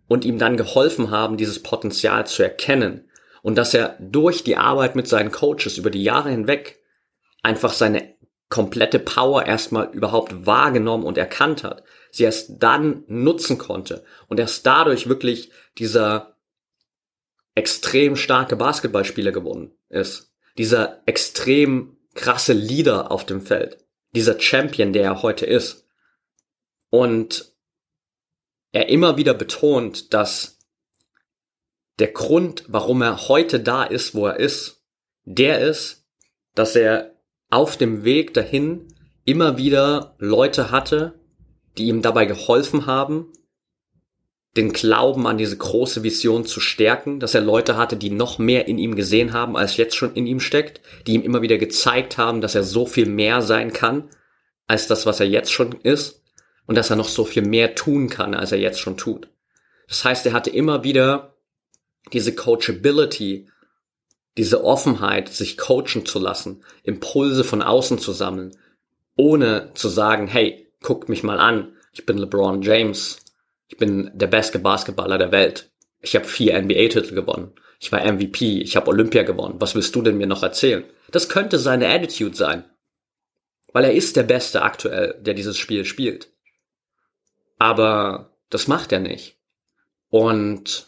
und 0.08 0.24
ihm 0.24 0.38
dann 0.38 0.56
geholfen 0.56 1.10
haben, 1.10 1.36
dieses 1.36 1.62
Potenzial 1.62 2.26
zu 2.26 2.42
erkennen. 2.42 3.08
Und 3.42 3.56
dass 3.56 3.74
er 3.74 3.96
durch 4.00 4.44
die 4.44 4.56
Arbeit 4.56 4.96
mit 4.96 5.08
seinen 5.08 5.30
Coaches 5.30 5.78
über 5.78 5.90
die 5.90 6.02
Jahre 6.02 6.30
hinweg 6.30 6.80
einfach 7.42 7.72
seine 7.72 8.14
komplette 8.48 8.98
Power 8.98 9.46
erstmal 9.46 9.90
überhaupt 9.92 10.46
wahrgenommen 10.46 11.04
und 11.04 11.18
erkannt 11.18 11.64
hat, 11.64 11.82
sie 12.10 12.24
erst 12.24 12.62
dann 12.62 13.04
nutzen 13.06 13.58
konnte 13.58 14.04
und 14.28 14.40
erst 14.40 14.66
dadurch 14.66 15.08
wirklich 15.08 15.50
dieser 15.76 16.36
extrem 17.54 18.16
starke 18.16 18.56
Basketballspieler 18.56 19.32
geworden 19.32 19.72
ist. 19.88 20.27
Dieser 20.58 21.02
extrem 21.06 21.96
krasse 22.14 22.52
Leader 22.52 23.10
auf 23.10 23.24
dem 23.24 23.40
Feld. 23.40 23.78
Dieser 24.14 24.38
Champion, 24.38 24.92
der 24.92 25.04
er 25.04 25.22
heute 25.22 25.46
ist. 25.46 25.86
Und 26.90 27.54
er 28.72 28.88
immer 28.88 29.16
wieder 29.16 29.34
betont, 29.34 30.12
dass 30.12 30.58
der 31.98 32.08
Grund, 32.08 32.64
warum 32.68 33.02
er 33.02 33.28
heute 33.28 33.60
da 33.60 33.84
ist, 33.84 34.14
wo 34.14 34.26
er 34.26 34.36
ist, 34.36 34.84
der 35.24 35.60
ist, 35.60 36.06
dass 36.54 36.76
er 36.76 37.14
auf 37.50 37.76
dem 37.76 38.04
Weg 38.04 38.34
dahin 38.34 38.88
immer 39.24 39.58
wieder 39.58 40.16
Leute 40.18 40.70
hatte, 40.70 41.18
die 41.76 41.88
ihm 41.88 42.02
dabei 42.02 42.24
geholfen 42.24 42.86
haben, 42.86 43.32
den 44.56 44.72
Glauben 44.72 45.26
an 45.26 45.38
diese 45.38 45.56
große 45.56 46.02
Vision 46.02 46.44
zu 46.44 46.60
stärken, 46.60 47.20
dass 47.20 47.34
er 47.34 47.40
Leute 47.40 47.76
hatte, 47.76 47.96
die 47.96 48.10
noch 48.10 48.38
mehr 48.38 48.66
in 48.66 48.78
ihm 48.78 48.96
gesehen 48.96 49.32
haben, 49.32 49.56
als 49.56 49.76
jetzt 49.76 49.94
schon 49.94 50.14
in 50.14 50.26
ihm 50.26 50.40
steckt, 50.40 50.80
die 51.06 51.14
ihm 51.14 51.22
immer 51.22 51.42
wieder 51.42 51.58
gezeigt 51.58 52.18
haben, 52.18 52.40
dass 52.40 52.54
er 52.54 52.64
so 52.64 52.86
viel 52.86 53.06
mehr 53.06 53.42
sein 53.42 53.72
kann, 53.72 54.08
als 54.66 54.86
das, 54.86 55.06
was 55.06 55.20
er 55.20 55.26
jetzt 55.26 55.52
schon 55.52 55.72
ist, 55.82 56.22
und 56.66 56.76
dass 56.76 56.90
er 56.90 56.96
noch 56.96 57.08
so 57.08 57.24
viel 57.24 57.42
mehr 57.42 57.74
tun 57.74 58.08
kann, 58.08 58.34
als 58.34 58.52
er 58.52 58.58
jetzt 58.58 58.80
schon 58.80 58.96
tut. 58.96 59.28
Das 59.88 60.04
heißt, 60.04 60.26
er 60.26 60.32
hatte 60.32 60.50
immer 60.50 60.84
wieder 60.84 61.34
diese 62.12 62.34
Coachability, 62.34 63.48
diese 64.36 64.62
Offenheit, 64.64 65.28
sich 65.28 65.56
coachen 65.56 66.04
zu 66.04 66.18
lassen, 66.18 66.62
Impulse 66.82 67.42
von 67.42 67.62
außen 67.62 67.98
zu 67.98 68.12
sammeln, 68.12 68.56
ohne 69.16 69.72
zu 69.74 69.88
sagen, 69.88 70.26
hey, 70.26 70.70
guckt 70.80 71.08
mich 71.08 71.22
mal 71.22 71.40
an, 71.40 71.72
ich 71.92 72.06
bin 72.06 72.18
LeBron 72.18 72.62
James, 72.62 73.18
ich 73.68 73.76
bin 73.76 74.10
der 74.14 74.26
beste 74.26 74.58
Basketballer 74.58 75.18
der 75.18 75.32
Welt, 75.32 75.70
ich 76.00 76.14
habe 76.14 76.24
vier 76.24 76.60
NBA-Titel 76.60 77.14
gewonnen, 77.14 77.52
ich 77.78 77.92
war 77.92 78.04
MVP, 78.04 78.60
ich 78.60 78.76
habe 78.76 78.88
Olympia 78.88 79.22
gewonnen, 79.22 79.60
was 79.60 79.74
willst 79.74 79.94
du 79.94 80.02
denn 80.02 80.18
mir 80.18 80.26
noch 80.26 80.42
erzählen? 80.42 80.84
Das 81.10 81.28
könnte 81.28 81.58
seine 81.58 81.88
Attitude 81.88 82.34
sein, 82.34 82.64
weil 83.72 83.84
er 83.84 83.94
ist 83.94 84.16
der 84.16 84.24
Beste 84.24 84.62
aktuell, 84.62 85.18
der 85.20 85.34
dieses 85.34 85.56
Spiel 85.56 85.84
spielt. 85.84 86.32
Aber 87.58 88.36
das 88.50 88.68
macht 88.68 88.92
er 88.92 89.00
nicht. 89.00 89.36
Und 90.10 90.86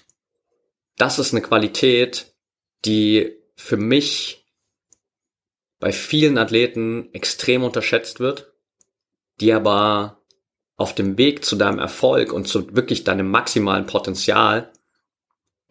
das 0.97 1.19
ist 1.19 1.33
eine 1.33 1.43
Qualität, 1.43 2.35
die 2.85 3.37
für 3.57 3.77
mich 3.77 4.47
bei 5.79 5.93
vielen 5.93 6.39
Athleten 6.39 7.13
extrem 7.13 7.63
unterschätzt 7.63 8.21
wird, 8.21 8.53
die 9.41 9.53
aber 9.53 10.20
auf 10.81 10.95
dem 10.95 11.19
Weg 11.19 11.45
zu 11.45 11.57
deinem 11.57 11.79
Erfolg 11.79 12.33
und 12.33 12.49
zu 12.49 12.75
wirklich 12.75 13.05
deinem 13.05 13.31
maximalen 13.31 13.85
Potenzial 13.85 14.73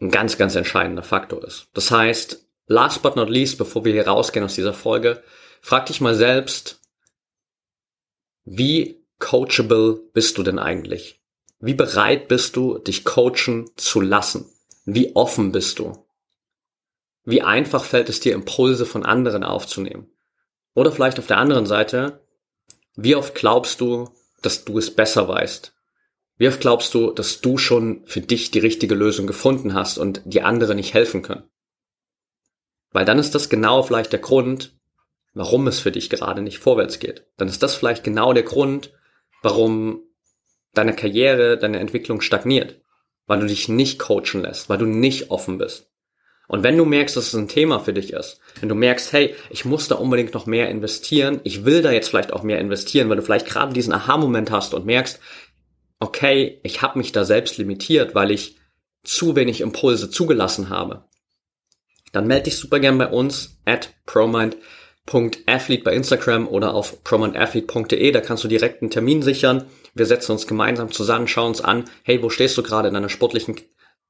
ein 0.00 0.12
ganz, 0.12 0.38
ganz 0.38 0.54
entscheidender 0.54 1.02
Faktor 1.02 1.42
ist. 1.44 1.66
Das 1.74 1.90
heißt, 1.90 2.46
last 2.68 3.02
but 3.02 3.16
not 3.16 3.28
least, 3.28 3.58
bevor 3.58 3.84
wir 3.84 3.92
hier 3.92 4.06
rausgehen 4.06 4.44
aus 4.44 4.54
dieser 4.54 4.72
Folge, 4.72 5.20
frag 5.60 5.86
dich 5.86 6.00
mal 6.00 6.14
selbst, 6.14 6.80
wie 8.44 9.04
coachable 9.18 10.00
bist 10.12 10.38
du 10.38 10.44
denn 10.44 10.60
eigentlich? 10.60 11.20
Wie 11.58 11.74
bereit 11.74 12.28
bist 12.28 12.54
du, 12.54 12.78
dich 12.78 13.04
coachen 13.04 13.68
zu 13.74 14.00
lassen? 14.00 14.46
Wie 14.84 15.16
offen 15.16 15.50
bist 15.50 15.80
du? 15.80 16.06
Wie 17.24 17.42
einfach 17.42 17.82
fällt 17.82 18.08
es 18.08 18.20
dir, 18.20 18.34
Impulse 18.34 18.86
von 18.86 19.04
anderen 19.04 19.42
aufzunehmen? 19.42 20.08
Oder 20.74 20.92
vielleicht 20.92 21.18
auf 21.18 21.26
der 21.26 21.38
anderen 21.38 21.66
Seite, 21.66 22.24
wie 22.94 23.16
oft 23.16 23.34
glaubst 23.34 23.80
du, 23.80 24.08
dass 24.42 24.64
du 24.64 24.78
es 24.78 24.94
besser 24.94 25.28
weißt? 25.28 25.74
Wie 26.36 26.48
oft 26.48 26.60
glaubst 26.60 26.94
du, 26.94 27.12
dass 27.12 27.40
du 27.40 27.58
schon 27.58 28.02
für 28.06 28.22
dich 28.22 28.50
die 28.50 28.60
richtige 28.60 28.94
Lösung 28.94 29.26
gefunden 29.26 29.74
hast 29.74 29.98
und 29.98 30.22
die 30.24 30.42
anderen 30.42 30.76
nicht 30.76 30.94
helfen 30.94 31.20
können? 31.20 31.44
Weil 32.92 33.04
dann 33.04 33.18
ist 33.18 33.34
das 33.34 33.50
genau 33.50 33.82
vielleicht 33.82 34.12
der 34.12 34.20
Grund, 34.20 34.74
warum 35.34 35.66
es 35.66 35.80
für 35.80 35.92
dich 35.92 36.08
gerade 36.10 36.40
nicht 36.40 36.58
vorwärts 36.58 36.98
geht. 36.98 37.26
Dann 37.36 37.48
ist 37.48 37.62
das 37.62 37.74
vielleicht 37.74 38.04
genau 38.04 38.32
der 38.32 38.42
Grund, 38.42 38.92
warum 39.42 40.02
deine 40.72 40.94
Karriere, 40.94 41.58
deine 41.58 41.78
Entwicklung 41.78 42.20
stagniert. 42.20 42.80
Weil 43.26 43.40
du 43.40 43.46
dich 43.46 43.68
nicht 43.68 43.98
coachen 43.98 44.40
lässt, 44.40 44.68
weil 44.68 44.78
du 44.78 44.86
nicht 44.86 45.30
offen 45.30 45.58
bist. 45.58 45.89
Und 46.50 46.64
wenn 46.64 46.76
du 46.76 46.84
merkst, 46.84 47.16
dass 47.16 47.28
es 47.28 47.34
ein 47.34 47.46
Thema 47.46 47.78
für 47.78 47.92
dich 47.92 48.12
ist, 48.12 48.40
wenn 48.58 48.68
du 48.68 48.74
merkst, 48.74 49.12
hey, 49.12 49.36
ich 49.50 49.64
muss 49.64 49.86
da 49.86 49.94
unbedingt 49.94 50.34
noch 50.34 50.46
mehr 50.46 50.68
investieren, 50.68 51.40
ich 51.44 51.64
will 51.64 51.80
da 51.80 51.92
jetzt 51.92 52.08
vielleicht 52.08 52.32
auch 52.32 52.42
mehr 52.42 52.58
investieren, 52.58 53.08
weil 53.08 53.18
du 53.18 53.22
vielleicht 53.22 53.46
gerade 53.46 53.72
diesen 53.72 53.92
Aha-Moment 53.92 54.50
hast 54.50 54.74
und 54.74 54.84
merkst, 54.84 55.20
okay, 56.00 56.58
ich 56.64 56.82
habe 56.82 56.98
mich 56.98 57.12
da 57.12 57.24
selbst 57.24 57.56
limitiert, 57.56 58.16
weil 58.16 58.32
ich 58.32 58.56
zu 59.04 59.36
wenig 59.36 59.60
Impulse 59.60 60.10
zugelassen 60.10 60.70
habe, 60.70 61.04
dann 62.10 62.26
melde 62.26 62.46
dich 62.46 62.56
super 62.56 62.80
gern 62.80 62.98
bei 62.98 63.06
uns 63.06 63.60
at 63.64 63.94
promind.athlete 64.06 65.84
bei 65.84 65.94
Instagram 65.94 66.48
oder 66.48 66.74
auf 66.74 67.04
promindathlete.de, 67.04 68.10
da 68.10 68.20
kannst 68.20 68.42
du 68.42 68.48
direkt 68.48 68.82
einen 68.82 68.90
Termin 68.90 69.22
sichern. 69.22 69.66
Wir 69.94 70.06
setzen 70.06 70.32
uns 70.32 70.48
gemeinsam 70.48 70.90
zusammen, 70.90 71.28
schauen 71.28 71.50
uns 71.50 71.60
an, 71.60 71.84
hey, 72.02 72.20
wo 72.24 72.28
stehst 72.28 72.58
du 72.58 72.64
gerade 72.64 72.88
in 72.88 72.94
deiner 72.94 73.08
sportlichen 73.08 73.54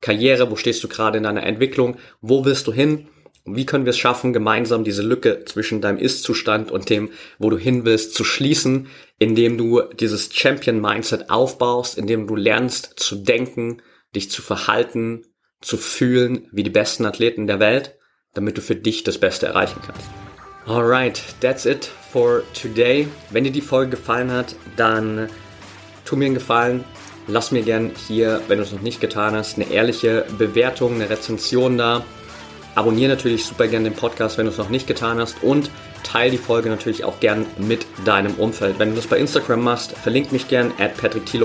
Karriere, 0.01 0.51
wo 0.51 0.57
stehst 0.57 0.82
du 0.82 0.88
gerade 0.88 1.18
in 1.18 1.24
deiner 1.24 1.44
Entwicklung, 1.44 1.96
wo 2.20 2.44
willst 2.44 2.66
du 2.66 2.72
hin? 2.72 3.09
Wie 3.44 3.66
können 3.66 3.84
wir 3.86 3.90
es 3.90 3.98
schaffen, 3.98 4.32
gemeinsam 4.32 4.84
diese 4.84 5.03
Lücke 5.03 5.44
zwischen 5.44 5.80
deinem 5.80 5.98
Ist-Zustand 5.98 6.70
und 6.70 6.90
dem, 6.90 7.11
wo 7.38 7.51
du 7.51 7.57
hin 7.57 7.84
willst, 7.84 8.14
zu 8.14 8.22
schließen, 8.22 8.88
indem 9.18 9.57
du 9.59 9.82
dieses 9.94 10.34
Champion-Mindset 10.34 11.30
aufbaust, 11.30 11.98
indem 11.98 12.26
du 12.26 12.36
lernst 12.36 12.94
zu 12.96 13.16
denken, 13.16 13.82
dich 14.14 14.30
zu 14.30 14.42
verhalten, 14.42 15.24
zu 15.61 15.76
fühlen 15.76 16.48
wie 16.53 16.62
die 16.62 16.70
besten 16.70 17.07
Athleten 17.07 17.46
der 17.46 17.61
Welt, 17.61 17.96
damit 18.34 18.57
du 18.57 18.62
für 18.62 18.76
dich 18.76 19.05
das 19.05 19.18
Beste 19.18 19.46
erreichen 19.46 19.80
kannst. 19.84 20.09
Alright, 20.66 21.22
that's 21.40 21.64
it 21.66 21.90
for 22.12 22.42
today. 22.55 23.09
Wenn 23.30 23.44
dir 23.44 23.51
die 23.51 23.61
Folge 23.61 23.92
gefallen 23.92 24.30
hat, 24.30 24.55
dann 24.76 25.28
tu 26.05 26.16
mir 26.16 26.26
einen 26.26 26.34
Gefallen, 26.34 26.84
lass 27.27 27.51
mir 27.51 27.62
gern 27.62 27.93
hier, 28.09 28.41
wenn 28.49 28.59
du 28.59 28.64
es 28.64 28.73
noch 28.73 28.81
nicht 28.81 29.01
getan 29.01 29.35
hast, 29.35 29.57
eine 29.57 29.71
ehrliche 29.71 30.25
Bewertung, 30.39 30.95
eine 30.95 31.11
Rezension 31.11 31.79
da. 31.79 32.05
Abonniere 32.75 33.11
natürlich 33.11 33.45
super 33.45 33.66
gern 33.66 33.85
den 33.85 33.95
Podcast, 33.95 34.39
wenn 34.39 34.47
du 34.47 34.53
es 34.53 34.59
noch 34.59 34.68
nicht 34.68 34.87
getan 34.87 35.18
hast 35.18 35.43
und 35.43 35.71
teile 36.03 36.31
die 36.31 36.39
Folge 36.39 36.71
natürlich 36.71 37.05
auch 37.05 37.21
gern 37.21 37.47
mit 37.59 37.87
deinem 38.05 38.35
Umfeld. 38.35 38.79
Wenn 38.79 38.91
du 38.91 38.97
das 38.97 39.07
bei 39.07 39.18
Instagram 39.18 39.62
machst, 39.62 39.93
verlink 39.93 40.33
mich 40.33 40.49
gern 40.49 40.73
at 40.79 40.97
patrickthiele 40.97 41.45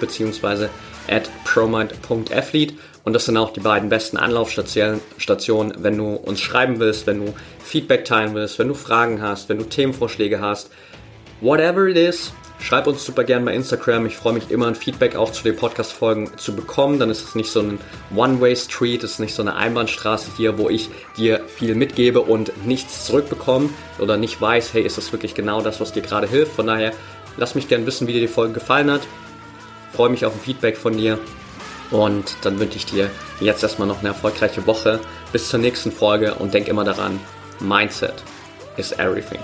beziehungsweise 0.00 0.68
at 1.08 1.30
promind.athlete 1.44 2.74
und 3.08 3.14
das 3.14 3.24
sind 3.24 3.38
auch 3.38 3.54
die 3.54 3.60
beiden 3.60 3.88
besten 3.88 4.18
Anlaufstationen, 4.18 5.72
wenn 5.78 5.96
du 5.96 6.14
uns 6.14 6.40
schreiben 6.40 6.78
willst, 6.78 7.06
wenn 7.06 7.24
du 7.24 7.34
Feedback 7.64 8.04
teilen 8.04 8.34
willst, 8.34 8.58
wenn 8.58 8.68
du 8.68 8.74
Fragen 8.74 9.22
hast, 9.22 9.48
wenn 9.48 9.56
du 9.56 9.64
Themenvorschläge 9.64 10.40
hast. 10.40 10.70
Whatever 11.40 11.86
it 11.86 11.96
is, 11.96 12.32
schreib 12.60 12.86
uns 12.86 13.04
super 13.04 13.24
gern 13.24 13.44
bei 13.44 13.54
Instagram. 13.54 14.06
Ich 14.06 14.16
freue 14.16 14.32
mich 14.32 14.50
immer, 14.50 14.66
ein 14.66 14.74
Feedback 14.74 15.16
auch 15.16 15.32
zu 15.32 15.42
den 15.42 15.56
Podcast-Folgen 15.56 16.36
zu 16.36 16.54
bekommen. 16.54 16.98
Dann 16.98 17.10
ist 17.10 17.24
es 17.24 17.34
nicht 17.34 17.50
so 17.50 17.60
ein 17.60 17.78
One-Way-Street, 18.14 19.04
es 19.04 19.12
ist 19.12 19.18
nicht 19.20 19.34
so 19.34 19.42
eine 19.42 19.56
Einbahnstraße 19.56 20.30
hier, 20.36 20.58
wo 20.58 20.68
ich 20.68 20.90
dir 21.16 21.40
viel 21.46 21.74
mitgebe 21.74 22.20
und 22.20 22.66
nichts 22.66 23.04
zurückbekomme 23.06 23.70
oder 23.98 24.16
nicht 24.16 24.40
weiß, 24.40 24.74
hey, 24.74 24.82
ist 24.82 24.98
das 24.98 25.12
wirklich 25.12 25.34
genau 25.34 25.60
das, 25.60 25.80
was 25.80 25.92
dir 25.92 26.02
gerade 26.02 26.26
hilft. 26.26 26.52
Von 26.52 26.66
daher, 26.66 26.92
lass 27.36 27.54
mich 27.54 27.68
gern 27.68 27.86
wissen, 27.86 28.06
wie 28.06 28.12
dir 28.12 28.20
die 28.20 28.28
Folge 28.28 28.54
gefallen 28.54 28.90
hat. 28.90 29.02
Freue 29.92 30.10
mich 30.10 30.24
auf 30.24 30.34
ein 30.34 30.40
Feedback 30.40 30.76
von 30.76 30.96
dir. 30.96 31.18
Und 31.90 32.36
dann 32.42 32.58
wünsche 32.60 32.76
ich 32.76 32.86
dir 32.86 33.10
jetzt 33.40 33.62
erstmal 33.62 33.88
noch 33.88 34.00
eine 34.00 34.08
erfolgreiche 34.08 34.66
Woche. 34.66 35.00
Bis 35.32 35.48
zur 35.48 35.58
nächsten 35.58 35.90
Folge 35.90 36.34
und 36.34 36.52
denk 36.52 36.68
immer 36.68 36.84
daran, 36.84 37.18
Mindset 37.60 38.14
is 38.76 38.92
everything. 38.92 39.40